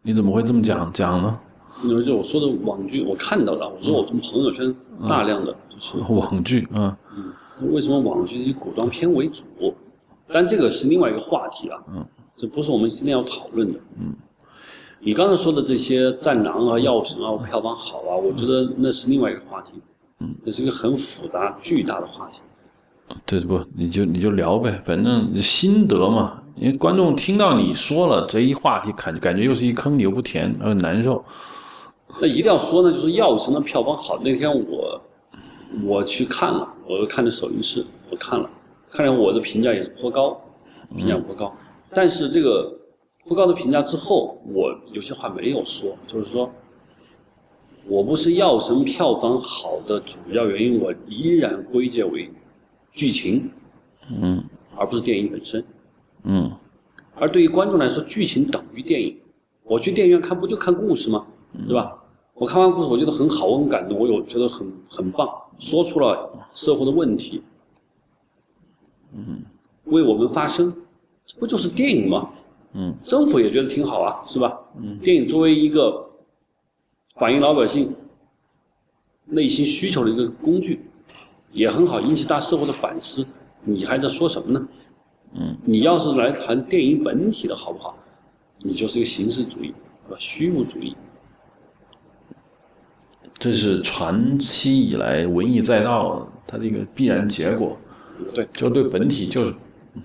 [0.03, 1.39] 你怎么会这么讲讲呢？
[1.83, 4.75] 因为就我说的网剧，我看到了，我说我从朋友圈
[5.09, 9.45] 大量的就是 网剧啊，嗯，为什么网剧以古装片为主？
[10.33, 12.07] 但这个是另外一个话题啊，嗯，
[12.41, 14.15] 这不是我们今天要讨论的，嗯。
[15.03, 19.73] 你刚才说的这些战狼啊、药神啊，票房好啊，我觉得那是另外一个话题，
[20.21, 22.41] 嗯，那是一个很复杂、巨大的话题。
[23.27, 23.63] 对不？
[23.77, 26.43] 你就你就聊呗，反正心得嘛。
[26.57, 31.23] 因为观众听到你说了这一话题，感感觉又是一坑，你又不填，很难受。
[32.21, 34.19] 那一定要说呢，就是药神的票房好。
[34.23, 35.01] 那天我
[35.85, 38.49] 我去看了，我看的首映式，我看了，
[38.91, 40.39] 看来我的评价也是颇高，
[40.95, 41.51] 评价颇高。
[41.93, 42.77] 但是这个。
[43.29, 46.51] 不高的评价之后，我有些话没有说，就是说，
[47.87, 52.33] 我不是药神票房好的主要原因，我依然归结为
[52.91, 53.51] 剧情，
[54.11, 54.43] 嗯，
[54.75, 55.63] 而不是电影本身，
[56.23, 56.51] 嗯，
[57.15, 59.15] 而对于观众来说，剧情等于电影。
[59.65, 61.27] 我去电影院看不就看故事吗？
[61.69, 62.03] 对吧？
[62.35, 67.43] 我看完故事，我觉得很好，我很感动，我有觉得很很棒，说出了社会的问题，
[69.13, 69.45] 嗯，
[69.85, 70.79] 为我们发声，这
[71.39, 72.31] 不就是电影吗？
[72.73, 74.59] 嗯，政府也觉得挺好啊，是吧？
[74.81, 76.09] 嗯，电影作为一个
[77.19, 77.95] 反映老百姓
[79.27, 80.81] 内心需求的一个工具，
[81.53, 83.27] 也很好，引起大社会的反思。
[83.63, 84.69] 你还在说什么呢？
[85.35, 87.97] 嗯，你要是来谈电影本体的好不好？
[88.61, 89.73] 你就是一个形式主义，
[90.09, 90.97] 啊，虚无主义。
[93.39, 97.77] 这是长期以来文艺再造它的一个必然结果。
[98.35, 99.55] 对，就对本体就是，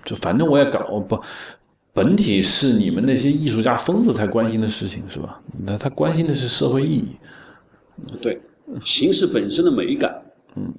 [0.04, 1.20] 就反正我也搞不。
[1.92, 5.40] 本体是你们那些艺术家疯子才关心的事情，是吧？
[5.64, 7.16] 那他关心的是社会意义。
[8.20, 8.38] 对，
[8.82, 10.22] 形式本身的美感，
[10.56, 10.74] 嗯，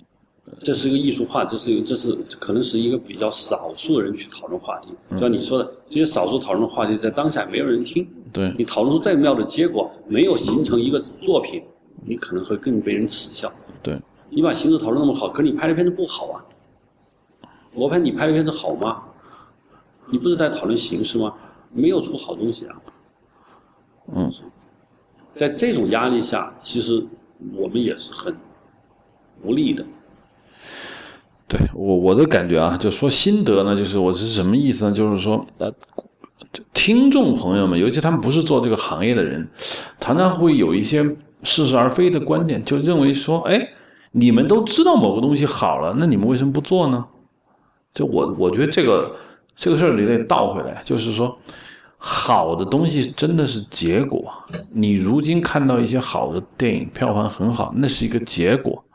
[0.59, 4.89] 这是一个艺术化，这是这是可能是一个比较少数人去讨论话题。
[5.09, 8.07] 就像你说的，这些少数讨论的话题在当下没有人听。
[8.31, 11.63] 对你讨论出再妙的结果，没有形成一个作品，
[12.05, 13.51] 你可能会更被人耻笑。
[13.81, 16.45] 对，你把形式讨论那么好，可是你拍的片子不好啊。
[17.77, 19.03] 我拍你拍的片子好吗？
[20.09, 21.33] 你不是在讨论形式吗？
[21.71, 22.75] 没有出好东西啊。
[24.15, 24.31] 嗯，
[25.35, 27.05] 在这种压力下，其实
[27.55, 28.35] 我们也是很
[29.43, 29.85] 无力的。
[31.47, 34.91] 对我我的感觉啊，就说心得呢，就是我是什么意思呢？
[34.91, 35.71] 就是说，呃，
[36.73, 39.47] 听众朋友们，尤其他们不是做这个行业的人，
[39.99, 41.03] 常常会有一些
[41.43, 43.69] 似是而非的观点，就认为说，哎，
[44.13, 47.05] 你们都知道某个东西好了，那你们为什么不做呢？
[47.93, 49.15] 就我我觉得这个。
[49.59, 51.35] 这个事儿你得倒回来，就是说，
[51.97, 54.31] 好的东西真的是结果。
[54.71, 58.85] 你如今看到一些好的电影票房很好，那是一个结果。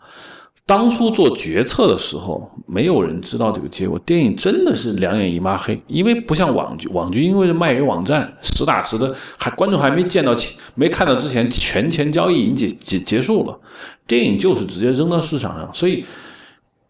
[0.64, 3.98] 当初做决策的时候，没有人知道这个结果。
[4.06, 13.58] 电影真的是两眼一抹黑，因为不像网剧，网剧因为是卖给网站，实打实的，还观众还没见到钱，没看到之前，权钱交易已经结结结束了。
[14.06, 16.04] 电影就是直接扔到市场上，所以。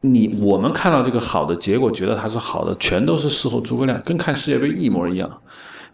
[0.03, 5.31] 你我们看到这个好的结果，觉得它是好的，全都是事后诸葛亮，跟看世界杯一模一样。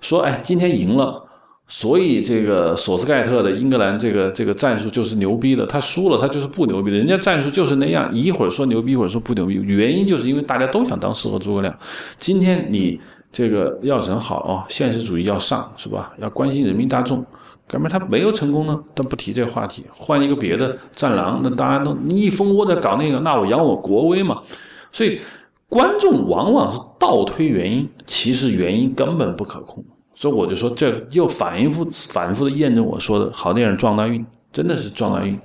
[0.00, 1.22] 说，哎，今天赢了，
[1.66, 11.78] 所以这个索斯盖特的英格兰这个这个战术就是牛逼的，他输了他就是不牛逼的，人家战术就是那样，一会儿说牛逼，一会儿说不牛逼，原因就是因为大家都想当事后诸葛亮。
[12.18, 12.98] 今天你
[13.30, 16.14] 这个要人好哦，现实主义要上是吧？
[16.18, 17.22] 要关心人民大众，
[17.68, 24.42] 哥们他没有成功呢，但不提这个话题，换一个别的战狼，那大家都你一蜂窝在搞那个，那我扬我国威嘛。
[24.90, 25.20] 所以
[25.68, 29.84] 观众往往是倒推原因，其实原因根本不可控。
[30.14, 35.38] 所以我就说，这又反一复反复的验证我说的，好电影撞大运，真的是撞大运。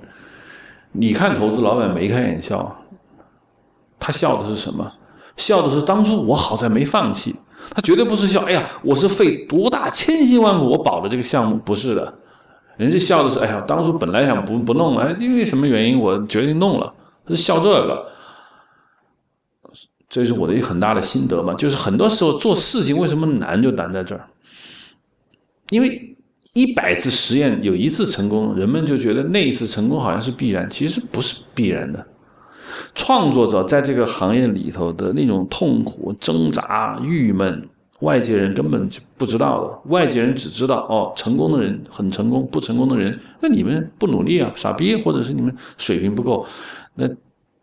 [0.92, 2.74] 你看投资老板眉开眼笑，
[4.00, 4.90] 他笑的是什么？
[5.36, 7.36] 笑的是当初我好在没放弃。
[7.70, 12.14] 他绝对不是笑，哎呀，我是费多大千辛万苦我保的这个项目，不是的。
[12.76, 16.92] 人家笑的是，哎呀，当初本来想不不弄了，因为什么原因我决定弄了，
[17.28, 18.06] 是笑这个。
[20.08, 24.28] 这是我的一个很大的心得嘛，就是很多时候做事情为什么难，就难在这儿。
[25.70, 26.16] 因为
[26.52, 32.06] 一百次实验有一次成功，人们就觉得那一次成功好像是必然，其实不是必然的。
[32.94, 37.68] 创作者在这个行业里头的那种痛苦、挣扎、郁闷，
[38.00, 39.90] 外界人根本就不知道的。
[39.90, 46.46] 外界人只知道哦，成功的人很成功，不成功的人，那你们不努力啊，傻逼，或者是你们水平不够，
[46.94, 47.08] 那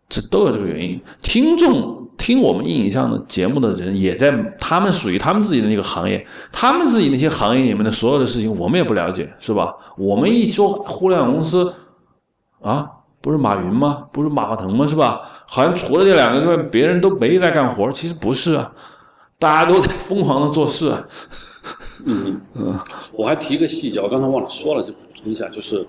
[0.08, 1.00] 这都有这个原因。
[1.22, 2.00] 听众。
[2.18, 9.74] 听我们影像的节目的人，也在他们属于他们自己的那个行业，他们自己那些行业里面的所有的事情，我们也不了解，是吧？
[9.96, 11.74] 我们一说互联网公司，
[12.60, 12.88] 啊，
[13.22, 14.06] 不是马云吗？
[14.12, 14.86] 不是马化腾吗？
[14.86, 15.22] 是吧？
[15.46, 17.90] 好像除了这两个，别人都没在干活。
[17.92, 18.70] 其实不是啊，
[19.38, 20.90] 大家都在疯狂的做事。
[20.90, 21.08] 啊。
[22.04, 22.78] 嗯嗯，
[23.12, 25.86] 我还提一个细节，我刚才忘了说了，就补充一下，就是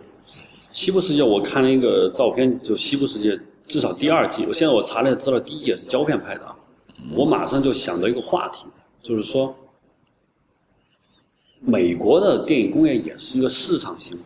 [0.69, 3.37] 西部世界，我看了一个照片，就西部世界。
[3.65, 6.53] 至少第二季，我现在我查了资料，第一也是胶片拍的啊。
[7.15, 8.65] 我马上就想到一个话题，
[9.01, 9.55] 就是说，
[11.61, 14.17] 美国的电影工业也是一个市场型，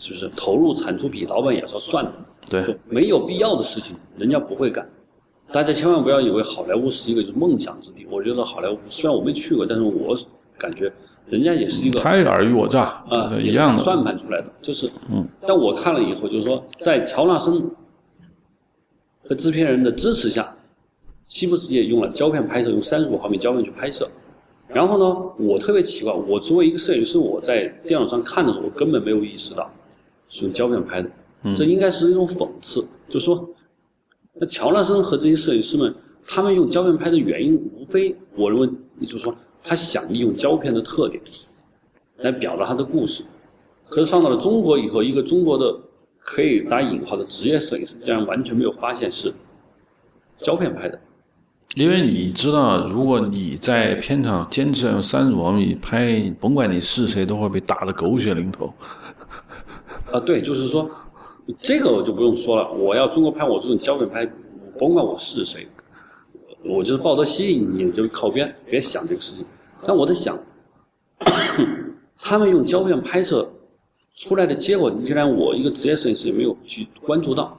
[0.00, 0.28] 是不是？
[0.34, 2.12] 投入产出比，老板也是算的。
[2.50, 4.86] 对，没有必要的事情，人家不会干。
[5.52, 8.06] 大家千万不要以为好莱坞是一个就梦想之地。
[8.10, 10.16] 我觉得好莱坞虽然我没去过，但是我
[10.58, 10.92] 感觉
[11.26, 12.00] 人家也是一个。
[12.00, 14.90] 他尔虞我诈啊，一样的算盘出来的，就是。
[15.10, 15.26] 嗯。
[15.46, 17.62] 但我看了以后，就是说，在乔纳森。
[19.22, 20.52] 和制片人的支持下，
[21.26, 24.10] 西部世界用了胶片拍摄，用三十五毫米胶片去拍摄。
[24.66, 29.70] 然后呢，我特别奇怪，我作为一个摄影师，我在电脑上看的时候，我根本没有意识到
[30.28, 31.08] 是用胶片拍的。
[31.56, 33.48] 这应该是一种讽刺，就是说，
[34.34, 35.94] 那乔纳森和这些摄影师们，
[36.26, 38.68] 他们用胶片拍的原因，无非我认为，
[39.06, 41.22] 就是说，他想利用胶片的特点
[42.18, 43.24] 来表达他的故事。
[43.88, 45.80] 可是上到了中国以后，一个中国的。
[46.22, 49.34] 可以打引号的职业摄影师，竟然完全没有发现是
[50.36, 51.00] 胶片拍的。
[51.74, 58.72] 因为你知道，如果你在片场坚持用三十毫米拍，甭管你是谁，都会被打得狗血淋头。
[60.12, 60.88] 啊，对，就是说，
[61.58, 62.72] 这个我就不用说了。
[62.72, 64.26] 我要中国拍，我这种胶片拍，
[64.78, 65.66] 甭管我是谁，
[66.64, 69.44] 我就是抱着吸引你，就靠边，别想这个事情。
[69.84, 70.38] 但我在想，
[72.20, 73.48] 他们用胶片拍摄。
[74.16, 77.58] 出来的结果，你竟然我一个职业摄影师也没有去关注到，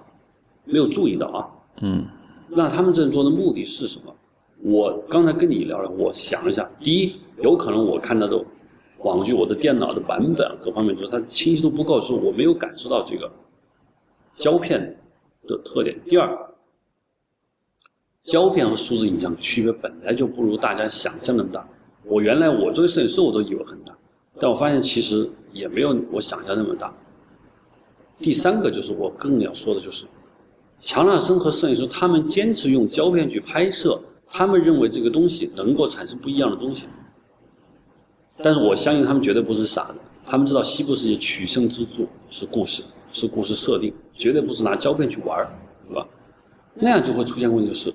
[0.64, 1.48] 没有注意到啊。
[1.82, 2.06] 嗯。
[2.50, 4.14] 那他们这样做的目的是什么？
[4.62, 8.40] 我刚才跟你聊了，我想一下，第一，有可能我看到的
[9.00, 13.32] 网剧，我的电脑的版本各方面，就是它清晰度不够，是我没有感受到这个
[14.34, 14.98] 胶片
[15.48, 16.00] 的特点。
[16.08, 16.56] 第二，
[18.22, 21.68] 胶片和数字影像的区别本来就不如大家想象那么大。
[22.04, 23.96] 我原来我作为摄影师，我都以为很大，
[24.40, 25.30] 但我发现其实。
[25.54, 26.94] 也没有我想象那么大。
[28.20, 30.06] 第三个就是我更要说的就是，
[30.80, 36.88] 乔纳森和摄影师他们坚持用胶片去拍摄，他们认为这个东西能够产生不一样的东西。
[38.38, 45.50] 但是我相信他们绝对不是傻的，他们知道西部世界取胜之处是故事，是故事设定，绝对不是拿胶片去玩儿，
[45.88, 46.08] 是吧？
[46.74, 47.94] 那样就会出现问题，是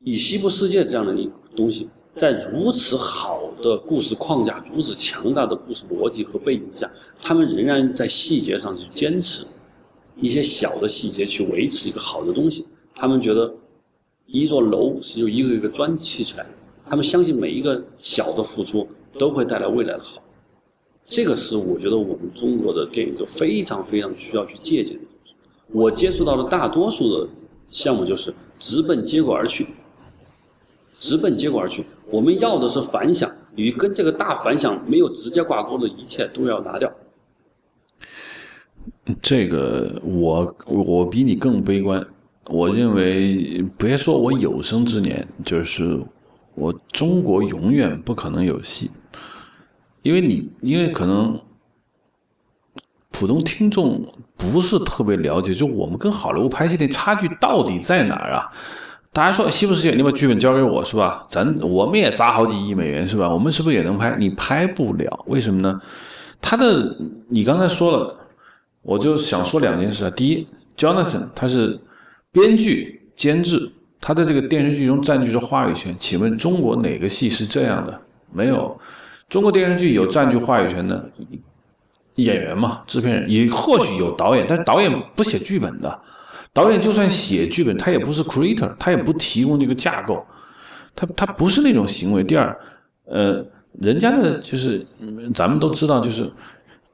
[0.00, 1.88] 以西部世界这样的一东西。
[2.14, 6.90] 在如此好的故事框架、如此强大的故事逻辑和背景下，
[7.22, 9.46] 他们仍然在细节上去坚持
[10.16, 12.66] 一些小的细节去维持一个好的东西。
[12.94, 13.50] 他们觉得
[14.26, 16.46] 一座楼是由一个一个砖砌起来，
[16.84, 18.86] 他们相信每一个小的付出
[19.18, 20.22] 都会带来未来的好。
[21.04, 25.34] 这个是我觉得我们中国的电影就非常非常需要去借鉴的东西。
[25.70, 27.28] 我接触到的大多数的
[27.66, 29.66] 项目就是直奔结果而去。
[30.98, 31.84] 直奔结果而去。
[32.10, 36.92] 我们要的是反响，与跟这个大反响没有直接挂钩的一切都要拿掉。
[39.20, 42.06] 这个我我比你更悲观。
[42.46, 46.00] 我认为，别说我有生之年，就是
[46.54, 48.90] 我中国永远不可能有戏。
[50.02, 51.40] 因为你因为可能
[53.10, 54.04] 普通听众
[54.36, 58.50] 不是特别了解，就我们跟好莱坞拍戏的差距到底在哪儿啊？
[59.12, 61.26] 大家说西部世界，你把剧本交给我是吧？
[61.28, 63.28] 咱我们也砸好几亿美元是吧？
[63.28, 64.16] 我们是不是也能拍？
[64.18, 65.80] 你拍不了，为什么呢？
[66.40, 66.96] 他的
[67.28, 68.16] 你刚才说了，
[68.80, 70.10] 我就想说两件事啊。
[70.16, 70.46] 第一
[70.76, 71.78] ，Jonathan 他是
[72.32, 75.94] 编剧监制，他在这个电视剧中占据着话语权。
[75.98, 78.00] 请问中国哪个戏是这样的？
[78.32, 78.80] 没有，
[79.32, 81.10] 中国电视剧有占据话语权的
[82.16, 82.82] 演员嘛？
[82.86, 85.98] 制片人也或许有导演，但是导演不写剧本的。
[86.52, 90.22] 导演就算写剧本，他也不是 creator，他也不提供这个架构，
[90.94, 92.22] 他他不是那种行为。
[92.22, 92.54] 第二，
[93.06, 93.42] 呃，
[93.80, 94.86] 人家的就是
[95.34, 96.30] 咱们都知道，就是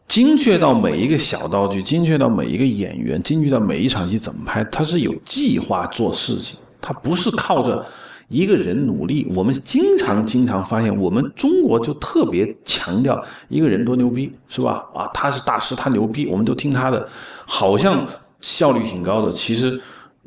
[0.06, 7.84] 精确到每一个小道具，精确到每一个演员，精确到每一场戏怎么拍，他是有计划做事情，他不是靠着
[8.28, 9.30] 一个人努力。
[9.34, 14.84] 我们经常经常发现，我们中国就特别强调一个人多牛逼，是吧？
[14.94, 17.08] 啊，他是大师，他牛逼，我们都听他的，
[17.46, 18.06] 好像。
[18.40, 19.80] 效率挺高的，其实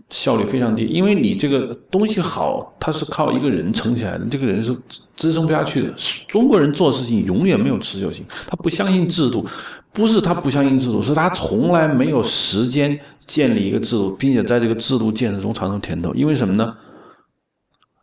[0.09, 4.75] 效率非常低，因为你这个东西好，它是靠一个人撑起来的，这个人是
[5.15, 5.93] 支撑不下去的。
[6.27, 9.45] 中国人做事情永远没有持久性，他不相信制度，
[9.93, 16.13] 不是他不相信制度，是他从来没有时间建立一个制度，并且在这个制度建设中尝到甜头。
[16.13, 16.75] 因为什么呢？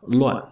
[0.01, 0.43] 乱。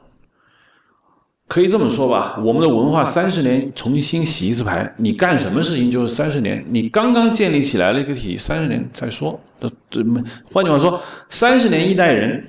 [1.48, 6.62] 可以这么说吧，我们的文化三十年重新洗一次牌，你干什么事情就是三十年。
[6.70, 9.40] 你刚刚建立起来了一个体系，三十年再说。
[9.60, 10.22] 这这没，
[10.52, 12.46] 换句话说，三十年一代人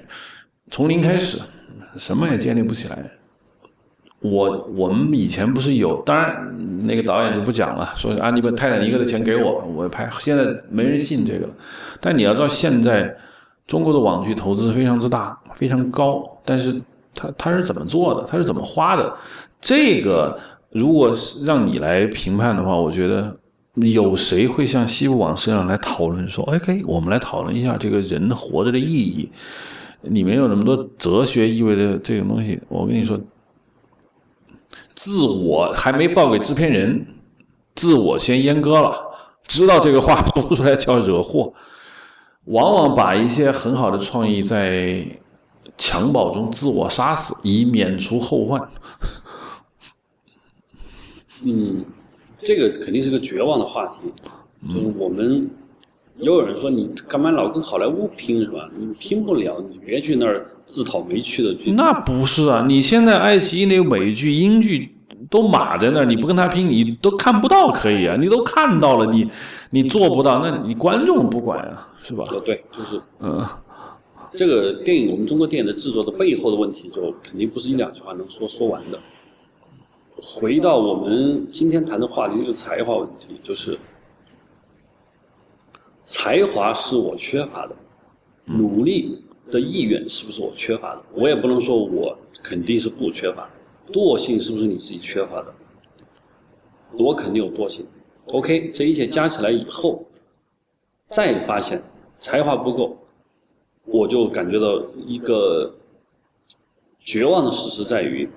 [0.71, 1.41] 从零开始，
[1.97, 2.99] 什么也建立不起来。
[4.21, 10.09] 我我们以前不是有，当然那个导演就不讲了，说啊，你把泰坦尼克的钱给我，我拍。
[10.19, 11.49] 现在没人信这个，
[12.01, 13.17] 但你要知道，现在
[13.65, 16.81] 中国的网剧投资非常之大，非常高，但是。
[17.15, 18.25] 他他是怎么做的？
[18.29, 19.13] 他是怎么花的？
[19.61, 20.39] 这个
[20.71, 23.37] 如果是让你来评判的话，我觉得
[23.75, 29.29] 有谁会像西部往事上来讨论说：“OK，我们来讨论一下这个人活着的意义，
[30.03, 33.19] 里面有那么多哲学意味的这种东西。”我跟你说，
[34.95, 37.05] 自我还没报给制片人，
[37.75, 38.95] 自我先阉割了，
[39.49, 41.53] 知道这个话说出来叫惹祸，
[42.45, 45.05] 往往把一些很好的创意在。
[45.79, 48.69] 襁褓中自我杀死，以免除后患。
[51.43, 51.85] 嗯，
[52.37, 54.01] 这个肯定是个绝望的话题。
[54.69, 55.49] 就是我们，
[56.19, 58.69] 也有人说你干嘛老跟好莱坞拼是吧？
[58.77, 61.71] 你拼不了，你别去那儿自讨没趣的去。
[61.71, 62.65] 那不是啊！
[62.67, 64.97] 你现在爱奇艺那美剧、英剧
[65.31, 67.71] 都码在那儿，你不跟他拼，你都看不到。
[67.71, 69.31] 可以啊，你都看到了，你
[69.71, 72.25] 你做不到，那你观众不管啊，是吧？
[72.45, 73.47] 对，就是嗯。
[74.33, 78.99] 这个电影，我们中国电影的制作的背后的问题，就肯定不是一两句话能说说完的。
[80.21, 83.79] 回到我们今天谈的话题，就是才华问题，就是
[86.03, 87.77] 才华是我缺乏的，
[88.45, 91.03] 努力的意愿是不是我缺乏的？
[91.15, 93.49] 我也不能说我肯定是不缺乏，
[93.93, 95.55] 惰性是不是你自己缺乏的？
[96.99, 97.87] 我肯定有惰性。
[98.27, 100.05] OK，这一切加起来以后，
[101.05, 101.81] 再发现
[102.15, 102.98] 才华不够。
[103.91, 105.75] 我就感觉到一个
[106.99, 108.29] 绝望的事实在于，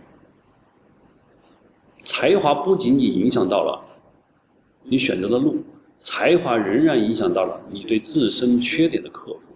[1.99, 3.82] 才华不仅仅影响到了
[4.84, 5.58] 你选择的路，
[5.97, 9.54] 才华仍然影响到了你对自身缺点的克服。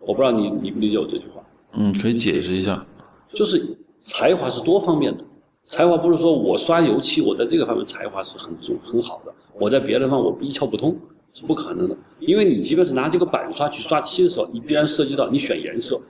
[0.00, 1.44] 我不知道你理不理解我这句话？
[1.72, 2.86] 嗯，可以解释一下。
[3.34, 5.24] 就是才华是多方面的，
[5.66, 10.96] 才华不是说我刷油漆，我在这个方面才华是很足很好的，我在别的地方我一窍不通。
[11.32, 16.00] 是不可能的，因为你即便是拿这个板刷去刷漆的时候，你必然涉及到你选颜色，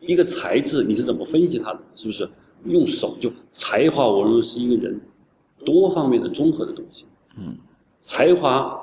[0.00, 2.28] 一个材质你是怎么分析它的，是不是？
[2.64, 4.98] 用手就才华，我认为是一个人
[5.66, 7.06] 多方面的综合的东西。
[7.36, 7.58] 嗯，
[8.00, 8.80] 才华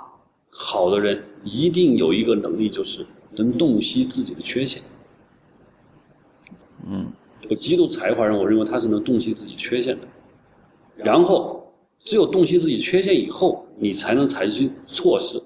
[0.51, 4.83] 好的人一定有一个能力，就是能洞悉自己的缺陷。
[6.87, 7.11] 嗯，
[7.49, 10.07] 有极度才华人，我认为他是能洞悉自己缺陷的，
[10.97, 11.61] 然后。
[12.03, 15.41] 只有洞悉自己缺陷以后，你才能采取措施，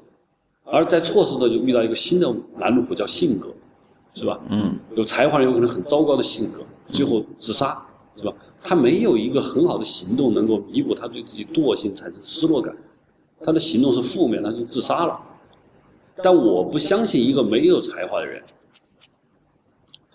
[0.63, 3.49] 而在措施的就遇到一个新的拦路虎，叫性格，
[4.13, 4.39] 是吧？
[4.49, 7.85] 嗯，有才华人有可能很糟糕的性格，最后自杀，
[8.15, 8.33] 是吧？
[8.63, 12.75] 他没有一个很好的行动能够弥补他对自己惰性产生失落感，
[13.43, 15.19] 他的行动是负面，他就自杀了。
[16.23, 18.41] 但我不相信一个没有才华的人，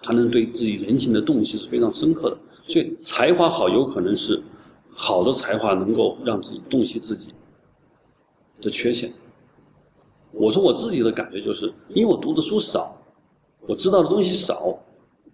[0.02, 2.38] 他能对自己人性的洞悉是非常深刻的。
[2.66, 4.42] 所以才华好，有可能是。
[4.92, 7.32] 好的才华能够让自己洞悉自己
[8.60, 9.12] 的缺陷。
[10.32, 12.96] 我说我自己的感觉就是，因为我读的书少，
[13.66, 14.78] 我知道的东西少，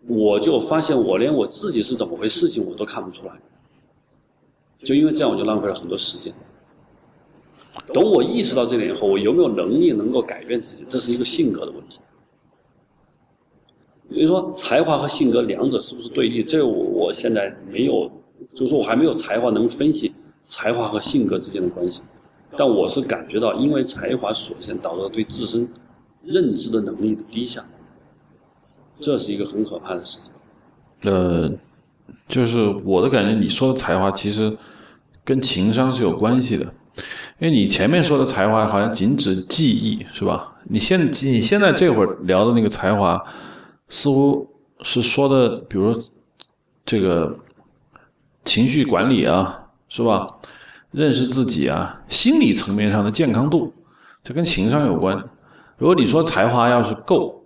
[0.08, 3.32] 我就发现我连我自己是怎么回事情我都看不出来。
[4.78, 6.32] 就因为这样，我就浪费了很多时间。
[7.92, 11.98] 等我意识到这点以后，我有没有能力能够改变自己，这是一个性格的问题。
[14.08, 16.42] 比如说，才华和性格两者是不是对立？
[16.42, 18.10] 这我我现在没有，
[18.56, 22.02] 就是说我还没有才华能分析才华和性格之间的关系。
[22.56, 25.68] 但我是感觉到，因为才华所限，导致对自身
[26.24, 27.62] 认知的能力的低下，
[28.98, 30.32] 这是一个很可怕的事情。
[31.02, 31.52] 呃，
[32.26, 34.56] 就是我的感觉，你说的才华其实
[35.22, 36.64] 跟情商是有关系的。
[37.38, 40.54] 因为你前面说的才华好像仅指记忆，是吧？
[40.64, 43.22] 你现你现在这会儿聊的那个才华，
[43.90, 44.48] 似乎
[44.80, 46.02] 是说的，比如说
[46.86, 47.38] 这个
[48.46, 50.26] 情绪管理啊，是吧？
[50.92, 53.74] 认识自己啊，心理层面上的健康度，
[54.24, 55.22] 这跟情商有关。
[55.76, 57.44] 如果你说才华要是够，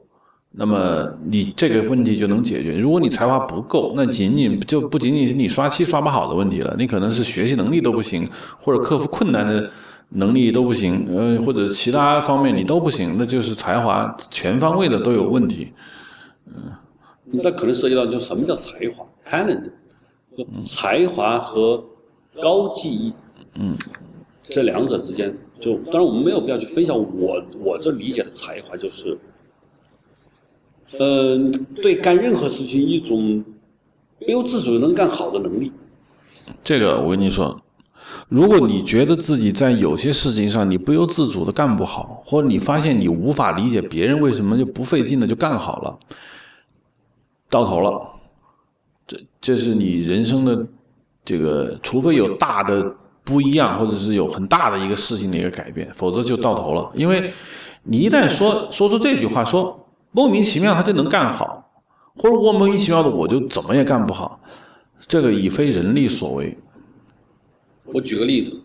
[0.52, 2.76] 那么你这个问题就能解决。
[2.76, 8.28] 如果你才华不够，那仅仅就不仅仅是你刷漆刷不好的问题了，你可能是学习能力都不行，
[8.60, 9.68] 或者克服困难的
[10.10, 15.72] 能力都不行，呃，或者其他方面你都不行，那就是才华全方位的都有问题。
[16.54, 16.70] 嗯，
[17.32, 19.70] 那可能涉及到就什么叫才华 （talent），
[20.66, 21.82] 才华和
[22.40, 23.12] 高技艺。
[23.54, 23.76] 嗯，
[24.42, 29.18] 这两者之间，就当然我们没有必要去分享我我这理解的才华，就是，
[30.98, 31.50] 嗯，
[31.82, 33.44] 对干任何事情一种
[34.20, 35.72] 不由自主能干好的能力。
[36.62, 37.60] 这个我跟你说，
[38.28, 45.98] 如果你觉得自己在有些事情上你不由自主的干不好，或者你发现你无法理解别人为什么就不费劲的就干好了，
[47.48, 48.19] 到头了，
[49.40, 50.66] 这这是你人生的
[51.24, 52.94] 这个，除非有大的。
[53.22, 56.90] 不一样，或者是有很大的一个事情的一个改变，否则就到头了。
[56.94, 57.32] 因为，
[57.84, 61.70] 你一旦说说出这句话，说莫名其妙他就能干好，
[62.16, 64.40] 或者我莫名其妙的我就怎么也干不好，
[65.06, 66.56] 这个已非人力所为。
[67.92, 68.58] 我举个例子，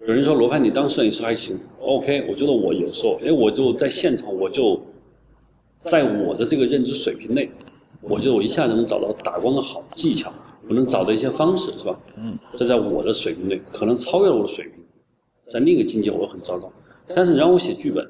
[0.00, 4.78] 有人说罗盘你当摄影师还行，OK，我觉得我有时候，哎，我就在现场，我就
[5.78, 7.50] 在我的这个认知水平内，
[8.08, 10.32] 我觉得我一下子能找到打光的好技巧。
[10.68, 11.96] 我能找到一些方式，是吧？
[12.16, 14.84] 嗯，这在我的水平内可能超越了我的水平，
[15.48, 16.68] 在另一个境界我很糟糕。
[17.14, 18.04] 但是你让我写剧本、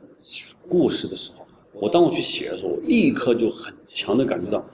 [0.67, 1.45] 故事的时候，
[1.75, 4.65] 我当我去写的时候，我立刻就很强的感觉到，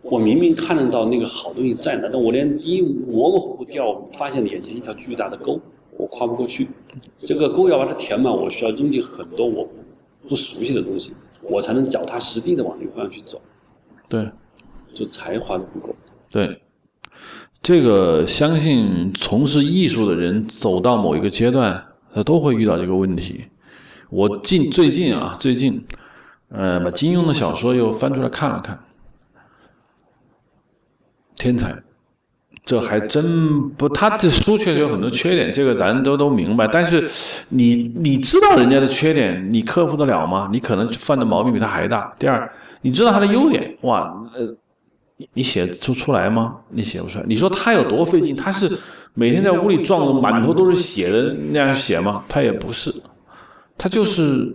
[0.00, 5.60] 我明明看得到那个好东西在哪，但我连第一模模糊糊掉，发现眼前一条巨大的沟，
[5.98, 6.66] 我跨不过去。
[7.18, 9.68] 这个沟要把它填满，我需要扔进很多我
[10.26, 13.38] 不熟悉的东西，我才能脚踏实地的往那个方向去走。
[14.08, 14.30] 对，
[14.94, 15.94] 就才华都不够。
[16.30, 16.62] 对，
[17.62, 21.84] 这个相信从事艺术的人走到某一个阶段，
[22.14, 23.44] 他都会遇到这个问题。
[24.10, 25.84] 我近最近啊，最近，
[26.48, 28.78] 呃，把金庸的小说又翻出来看了看，
[31.36, 31.74] 天才，
[32.64, 36.68] 这还真不，他这书确实有很多缺点，这个咱都都明白。
[36.68, 37.10] 但是
[37.48, 40.48] 你你知道人家的缺点，你克服得了吗？
[40.52, 42.14] 你可能犯的毛病比他还大。
[42.18, 42.48] 第二，
[42.84, 44.54] 你知道他的优点，哇，呃。
[45.32, 46.56] 你写出出来吗？
[46.70, 47.24] 你写不出来。
[47.28, 48.34] 你说他有多费劲？
[48.34, 48.76] 他是
[49.14, 52.24] 每天在屋里撞的满头都是血的那样写吗？
[52.28, 52.92] 他也不是，
[53.78, 54.54] 他就是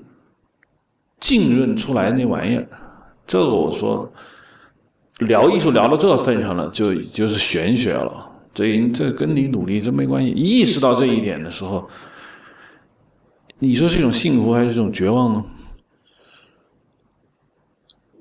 [1.18, 2.68] 浸润出来那玩意儿。
[3.26, 4.12] 这个我说，
[5.20, 8.30] 聊艺术聊到这份上了，就就是玄学了。
[8.54, 10.30] 这这跟你努力真没关系。
[10.32, 11.90] 意识到这一点的时候，
[13.60, 15.46] 你说是一种幸福还是一种绝望呢？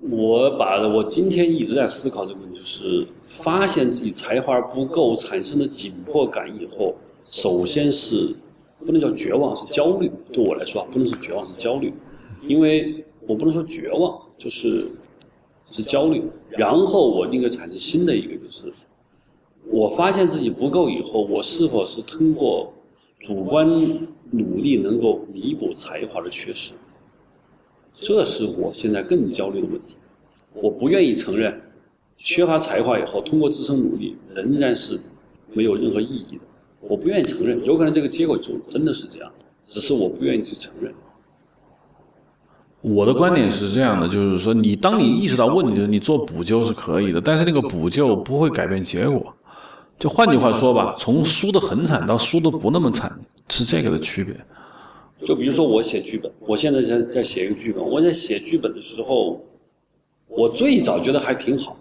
[0.01, 6.94] 我把我今天一直在思考这个问题，就是发现自己才华不够产生的紧迫感以后，
[7.24, 8.34] 首先是
[8.86, 10.11] 不能叫绝望，是焦虑。
[10.32, 11.92] 对我来说，不能是绝望，是焦虑，
[12.46, 14.86] 因为我不能说绝望，就是
[15.70, 16.22] 是焦虑。
[16.51, 18.72] 然后我应该产生新的一个，就是
[19.66, 22.72] 我发现自己不够以后，我是否是通过
[23.18, 23.68] 主观
[24.30, 26.72] 努力能够弥补才华的缺失？
[28.01, 29.96] 这是我现在更焦虑的问题，
[30.55, 31.61] 我不愿意承认，
[32.16, 34.99] 缺乏才华以后，通过自身努力仍然是
[35.53, 36.42] 没有任何意义的。
[36.80, 39.30] 我不愿意承认，有可能这个结果就真的是这样，
[39.66, 40.94] 只是我不愿意去承认。
[42.80, 49.34] 我的观点是这样的，就是说，你当你意识到问题的时候，你做补救是可以的，但是那个补救不会改变结果。
[49.99, 53.18] 就换句话说吧，从输的很惨到输的不那么惨，
[53.49, 54.32] 是这个的区别。
[55.25, 57.85] 就比如说我写剧本，我现在在在写一个剧本。
[57.85, 59.41] 我在写剧本的时候，
[60.29, 61.77] 我最早觉得还挺好，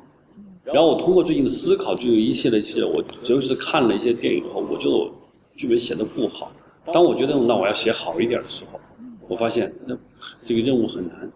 [0.63, 5.09] 然后我通过最近的思考，就有一些的一些，我就是看了一些电影后，我觉得我
[5.55, 6.51] 剧本写的不好。
[6.91, 8.79] 当我觉得那我要写好一点的时候，
[9.27, 9.95] 我发现那
[10.43, 11.31] 这个任务很难。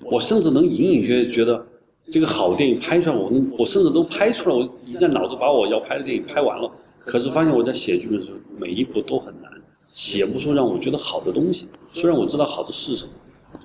[0.00, 1.66] 我甚至能隐隐约约觉得
[2.10, 6.70] 这个好电影拍出来，我能我甚至都拍出来，我已经在脑子把我要拍的电影拍完了。
[6.98, 9.50] 可是发现我在写剧本的时候，每一步都很难，
[9.94, 11.68] 写不出让我觉得好的东西。
[11.92, 13.12] 虽然我知道好的是什么，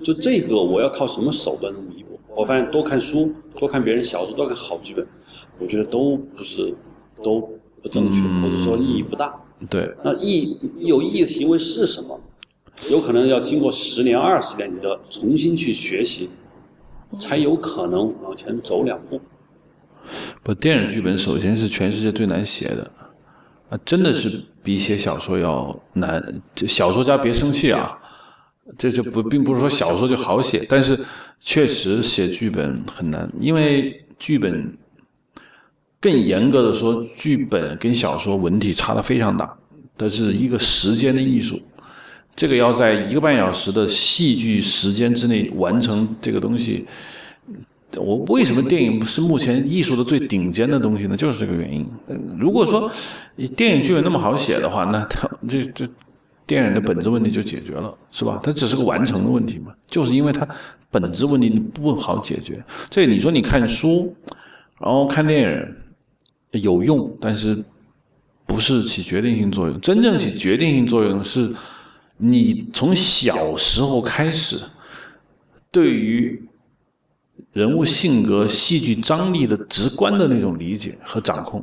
[0.04, 2.18] 就这个我要靠什么手段能弥补？
[2.36, 5.04] 我发现多看书，多看别人小说，多看好剧本，
[5.58, 6.72] 我觉得都不是
[7.20, 7.40] 都
[7.82, 9.34] 不正确，或者说意义不大。
[9.68, 12.18] 对，那意有意义的行为是什么？
[12.88, 16.30] 有可能要经过十年、二十年，你的重新去学习，
[17.18, 19.20] 才有可能往前走两步。
[20.44, 22.90] 不，电影剧本首先是全世界最难写的，
[23.68, 26.42] 啊，真的是比写小说要难。
[26.54, 27.98] 就小说家别生气啊，
[28.78, 30.98] 这就不并不是说小说就好写，但是
[31.40, 34.76] 确实写剧本很难，因为剧本
[36.00, 39.56] 更严格的说，剧本跟小说文体差的非常大，
[39.96, 41.60] 它是一个时间的艺术。
[42.36, 46.86] 这个要在一个半小时的戏剧时间之内完成这个东西，
[47.96, 51.16] 我为什么电影是目前艺术的最顶尖的东西呢？
[51.16, 51.86] 就是这个原因。
[52.38, 52.90] 如果说
[53.56, 55.88] 电影剧本那么好写的话，那它这这
[56.46, 58.40] 电影的本质问题就解决了，是吧？
[58.42, 60.46] 它只是个完成的问题嘛，就是因为它
[60.90, 62.62] 本质问题不好解决。
[62.88, 64.14] 这你说你看书，
[64.78, 67.62] 然后看电影有用，但是
[68.46, 69.80] 不是起决定性作用。
[69.80, 71.54] 真正起决定性作用是。
[72.22, 74.62] 你从小时候开始，
[75.70, 76.38] 对于
[77.52, 81.62] 人物性格、戏剧张力的直观的那种理解和掌控。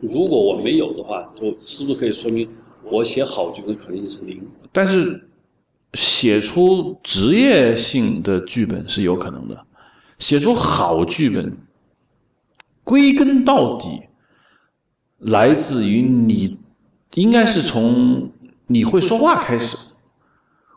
[0.00, 2.48] 如果我没有的话，就是不是可以说明
[2.82, 4.42] 我写好剧本可能性是零？
[4.72, 5.28] 但是
[5.94, 9.66] 写出职业性的剧本是有可能的，
[10.18, 11.56] 写出好剧本，
[12.84, 14.02] 归根到底
[15.18, 16.58] 来自于你，
[17.14, 18.30] 应该是从。
[18.68, 19.85] 你会说话开始，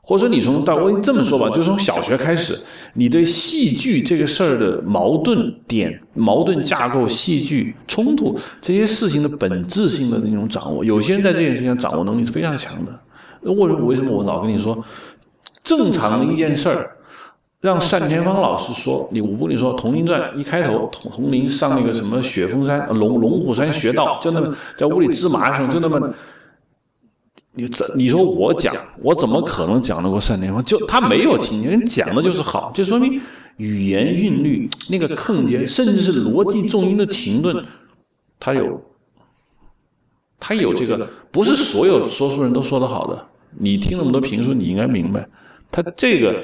[0.09, 2.59] 或者说你从到我这么说吧，就从小学开始，
[2.95, 12.99] 你对戏剧这个事儿的矛盾点、矛盾架构、戏剧冲突这些事情的本质性的那种掌握，有些人在这件事情上掌握能力是非常强的。
[13.41, 14.83] 为为什么我老跟你说，
[15.63, 16.89] 正常的一件事儿，
[17.61, 26.11] 让单田芳老师说，你我不跟你说《铜陵传》一开头，铜铜陵上那个什么雪峰山、龙龙虎山学道，就那么在屋里织麻绳，就那么。
[27.59, 30.63] 你怎你说我讲，我怎么可能讲得过单田芳？
[30.63, 33.19] 就他没有情节，人讲的就是好，就说明
[33.57, 37.65] 语言韵律那个空间，甚至是逻辑重音的停顿，
[38.39, 38.81] 他有，
[40.39, 43.27] 他有这个，不是所有说书人都说的好的。
[43.57, 45.27] 你听那么多评书，你应该明白，
[45.69, 46.35] 他这个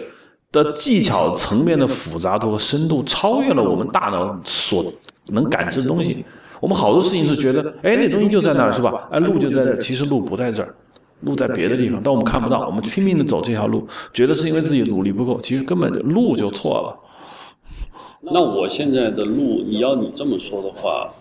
[0.52, 4.92] 的技巧层面的复杂度和深度，超越了我们大脑所
[5.28, 6.26] 能感知的东西。
[6.60, 9.08] 我们好多事情是觉得，哎，那东西就在那儿，是吧？
[9.12, 10.76] 哎，路就在这儿，其实路不在这儿。
[11.22, 12.66] 路在别的地方，但我们看不到。
[12.68, 17.00] 我们拼命的走这条路，觉得是因为自己努力不够，其实根本就路就错了。
[18.22, 21.14] 那我现在的路，你要你这么说的话，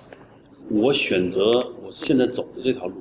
[0.70, 2.95] 我选择我现在走的这条路，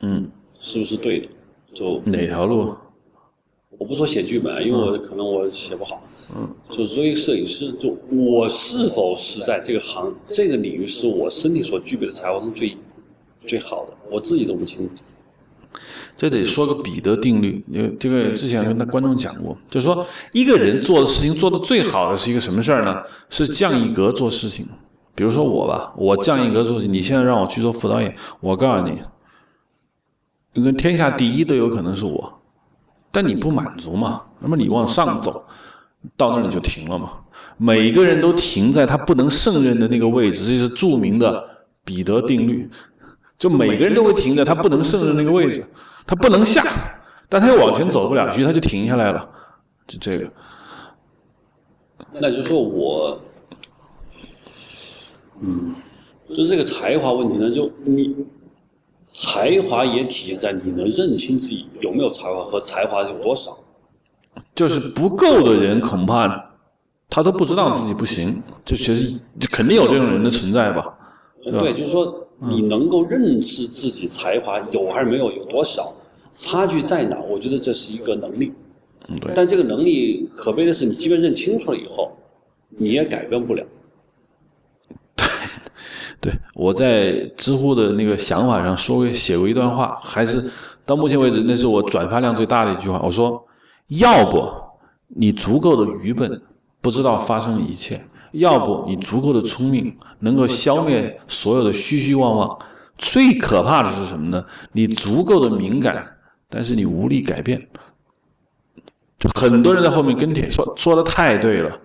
[0.00, 1.28] 嗯，是不是对的？
[1.74, 2.74] 就哪条路？
[3.76, 6.02] 我不说写剧本，因为我可能我写不好。
[6.34, 12.76] 嗯，就作为摄影师，就我是否是在这个行这个领域，是我身体所具备的才华中最
[13.46, 15.02] 最好的，我自己都不清楚。
[16.16, 23.02] 这得说个彼得定律，因为这个之前跟他观众讲过，就是说一个人做的事情做的最好的是一个什么事儿呢？
[23.28, 24.68] 是降一格做事情。
[25.16, 28.98] 比如说我吧，我降一格做事情，你现在让我去做副导演，我告诉你，
[30.54, 32.40] 因为天下第一都有可能是我，
[33.12, 34.22] 但你不满足嘛？
[34.40, 35.44] 那么你往上走，
[36.16, 37.10] 到那儿你就停了嘛？
[37.56, 41.44] 每个人都停在他不能胜任的那个位置，这是著名的
[41.84, 42.68] 彼得定律。
[43.44, 45.62] 就每个人都会停在他不能胜任那个位置。
[46.06, 46.64] 他不能下，
[47.28, 49.28] 但他又往前走不了，于是他就停下来了。
[49.86, 50.30] 就这个，
[52.14, 53.20] 那就是说我，
[55.42, 55.74] 嗯，
[56.34, 58.16] 就这个才华问题呢，就你
[59.08, 63.54] 才华也体现在你能认清自己有没有才华和才华有多少。
[64.54, 66.50] 就是不够的人，恐怕
[67.10, 68.42] 他都不知道自己不行。
[68.64, 69.20] 就其实
[69.50, 70.94] 肯定有这种人的存在吧？
[71.42, 72.23] 对，就是说。
[72.40, 75.94] 你能够认识自己才华有还是没有，有多少
[76.38, 77.18] 差距在哪？
[77.20, 78.52] 我觉得这是一个能力。
[79.08, 79.32] 嗯，对。
[79.34, 82.10] 但这个能力可悲的是，你即便认清楚了以后，
[82.70, 83.64] 你也改变不了。
[85.16, 85.26] 对，
[86.20, 90.50] 对，我在知乎的那个想法上说过写过一段话，还是
[90.84, 93.00] 到目前为止那是我转发量最大的一句话。
[93.04, 93.46] 我说，
[93.88, 94.42] 要不
[95.08, 96.42] 你足够的愚笨，
[96.80, 98.00] 不知道发生一切。
[98.34, 102.58] 要不你足够的聪明，能够消灭所有的虚虚妄妄。
[102.96, 104.44] 最可怕的是什么呢？
[104.72, 106.06] 你足够的敏感，
[106.48, 107.60] 但是你无力改变。
[109.18, 111.76] 就很多人在后面跟帖说说的太对了，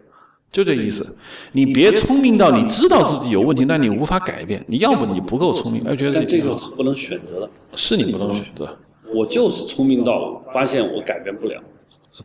[0.51, 1.17] 就这意思。
[1.51, 4.63] 你别聪明到你知道自己有问题，但你无法改变。
[4.67, 7.49] 你要不你不够聪明，而觉得但这个是不能选择的。
[7.75, 8.77] 是你不能选择。
[9.13, 11.59] 我就是聪明到发现我改变不了，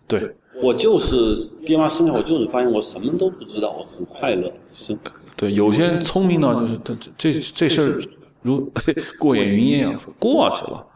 [0.06, 4.52] 对我就是爹妈生下我就是发现我什么都不知道，我很快乐。
[4.72, 4.96] 是，
[5.36, 8.00] 对，有些人聪明到就是他这这这事儿
[8.42, 8.70] 如
[9.18, 10.86] 过眼云烟一样过去了，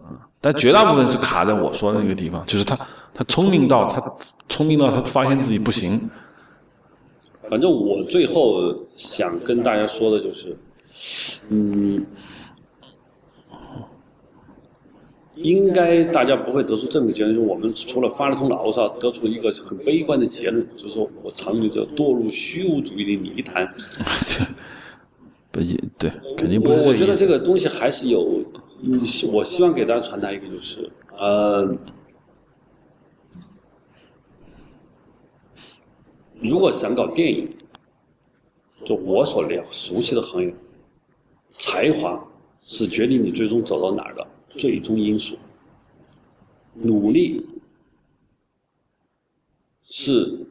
[0.00, 2.78] 嗯，但绝大部分是卡在我说的那个地方，就是他
[3.14, 4.14] 他聪明到他
[4.48, 6.08] 聪明到他发现自己不行。
[7.50, 10.56] 反正我最后想跟大家说的就是，
[11.50, 12.06] 嗯，
[15.42, 23.72] 应该大家不会得出这么个结论，就是我们除了发了通牢骚，得出一个很悲观的结论，就是说我常年就堕入虚无主义的泥潭。
[25.50, 28.42] 不也对，肯定不是我我觉得这个东西还是有，
[28.82, 28.98] 嗯，
[29.30, 31.76] 我希望给大家传达一个就是，呃，
[36.40, 37.54] 如果想搞电影，
[38.86, 40.54] 就我所了熟悉的行业，
[41.50, 42.18] 才华
[42.62, 44.26] 是决定你最终走到哪儿的
[44.56, 45.38] 最终因素，
[46.74, 47.46] 努力
[49.82, 50.46] 是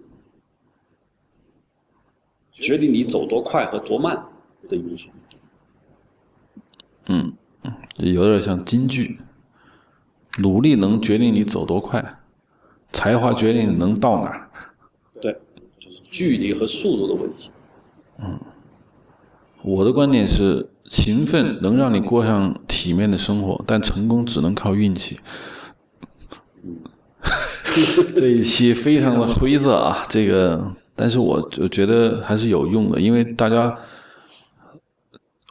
[2.52, 4.26] 决定你走多快和多慢
[4.68, 5.10] 的因素。
[7.08, 7.34] 嗯
[7.98, 9.20] 有点像京剧，
[10.40, 12.20] 努力能决定你走多快，
[12.92, 14.50] 才华决定你能到哪儿。
[15.22, 15.40] 对，
[15.80, 17.52] 就是距离和速度的问题。
[18.18, 18.40] 嗯
[19.64, 25.18] 我的观点是，勤奋能让你过上体面的生活，但成功只能靠运气。
[28.14, 30.62] 这一期非常的灰色啊，这个，
[30.94, 33.74] 但是我就觉得还是有用的，因为大家，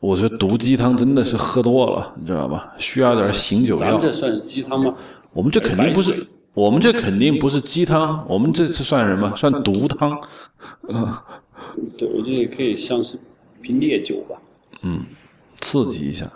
[0.02, 2.74] 我觉得毒鸡汤真的是喝多了，你知道吧？
[2.76, 4.00] 需要点醒酒药咱们。
[4.02, 4.94] 这算是鸡汤吗？
[5.32, 9.34] 我们这肯定不是，我们这肯定不是鸡汤，我们这是算什么？
[9.34, 10.20] 算毒汤。
[11.96, 13.18] 对，我觉得也可以像是
[13.62, 14.36] 瓶烈酒吧。
[15.60, 16.30] 刺激一下，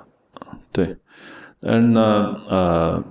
[0.71, 0.97] 对，
[1.61, 3.03] 但是呢，呃，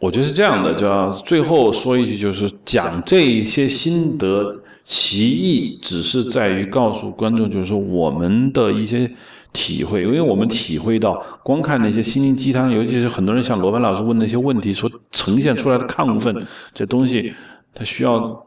[0.00, 9.10] 我觉得是这样的，就要最后说一句，就是讲这一些心得，其意只是在于告诉观众，就是说我们的一些
[9.52, 17.32] 体会，因为我们体会到，光看那些心灵鸡汤，尤其是很多人像罗盘老师问那些问题所呈现出来的亢奋，这东西
[17.72, 18.46] 它需要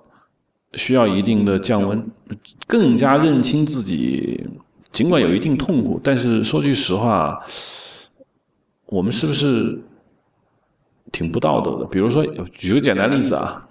[0.74, 2.06] 需要一定的降温，
[2.68, 4.46] 更加认清自己。
[4.94, 7.44] 尽管有一定痛苦，但是说句实话，
[8.86, 9.82] 我们是不是
[11.12, 11.86] 挺不道德的？
[11.88, 13.68] 比如说，举个简单例子啊，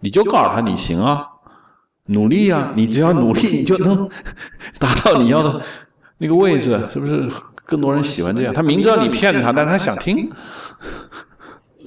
[0.00, 1.26] 你就告诉他你行啊，
[2.06, 4.08] 努力啊，你只要努力，你就能
[4.78, 5.60] 达到你要的
[6.18, 7.28] 那个位置，是不是？
[7.64, 10.30] 更多人喜欢这样，他明知道你骗他，但是他想听。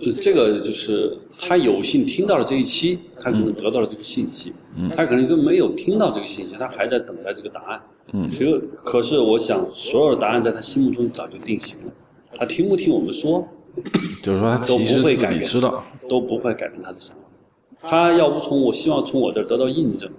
[0.01, 4.53] 呃，这个就是他有幸听到了这一期，他可能得到了这个信息，
[4.93, 7.81] 他可能根本没有听到这个信息，他还在等待这个答案。
[8.14, 11.91] 嗯，可可是我想，所有的答案在他心目中早就定型了，
[12.38, 13.47] 他听不听我们说，
[14.24, 17.24] 就是说，他都不会改变，知道，都不会改变他的想法。
[17.82, 20.10] 他要不从我希望从我这儿得到印证，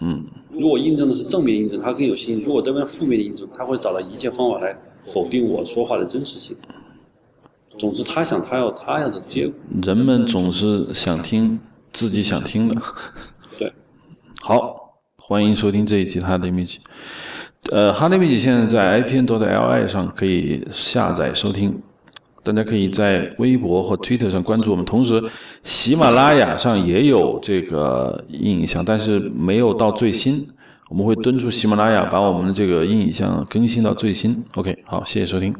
[0.00, 6.56] 嗯，如果印证的是正面印证，他更有信心；如果这边负面的印证，他会找到一切方法来否定我说话的真实性。
[7.78, 9.54] 总之，他想他要他要的结果。
[9.82, 11.58] 人们总是想听
[11.92, 12.82] 自己想听的。
[13.58, 13.72] 对，
[14.42, 14.89] 好，
[15.30, 16.78] 欢迎收听这一期《哈德米奇》。
[17.70, 21.80] 呃，哈德米奇现在在 IPN.LI 上可以下载收听，
[22.42, 24.84] 大家可以在微博和 Twitter 上关注我们。
[24.84, 25.22] 同时，
[25.62, 30.44] 喜马拉雅上也有这个音影像，但是没有到最新。
[30.88, 34.42] 我们会敦促喜马拉雅把我们的这个音影像更新到最新。
[34.56, 35.54] OK，好，谢谢收听。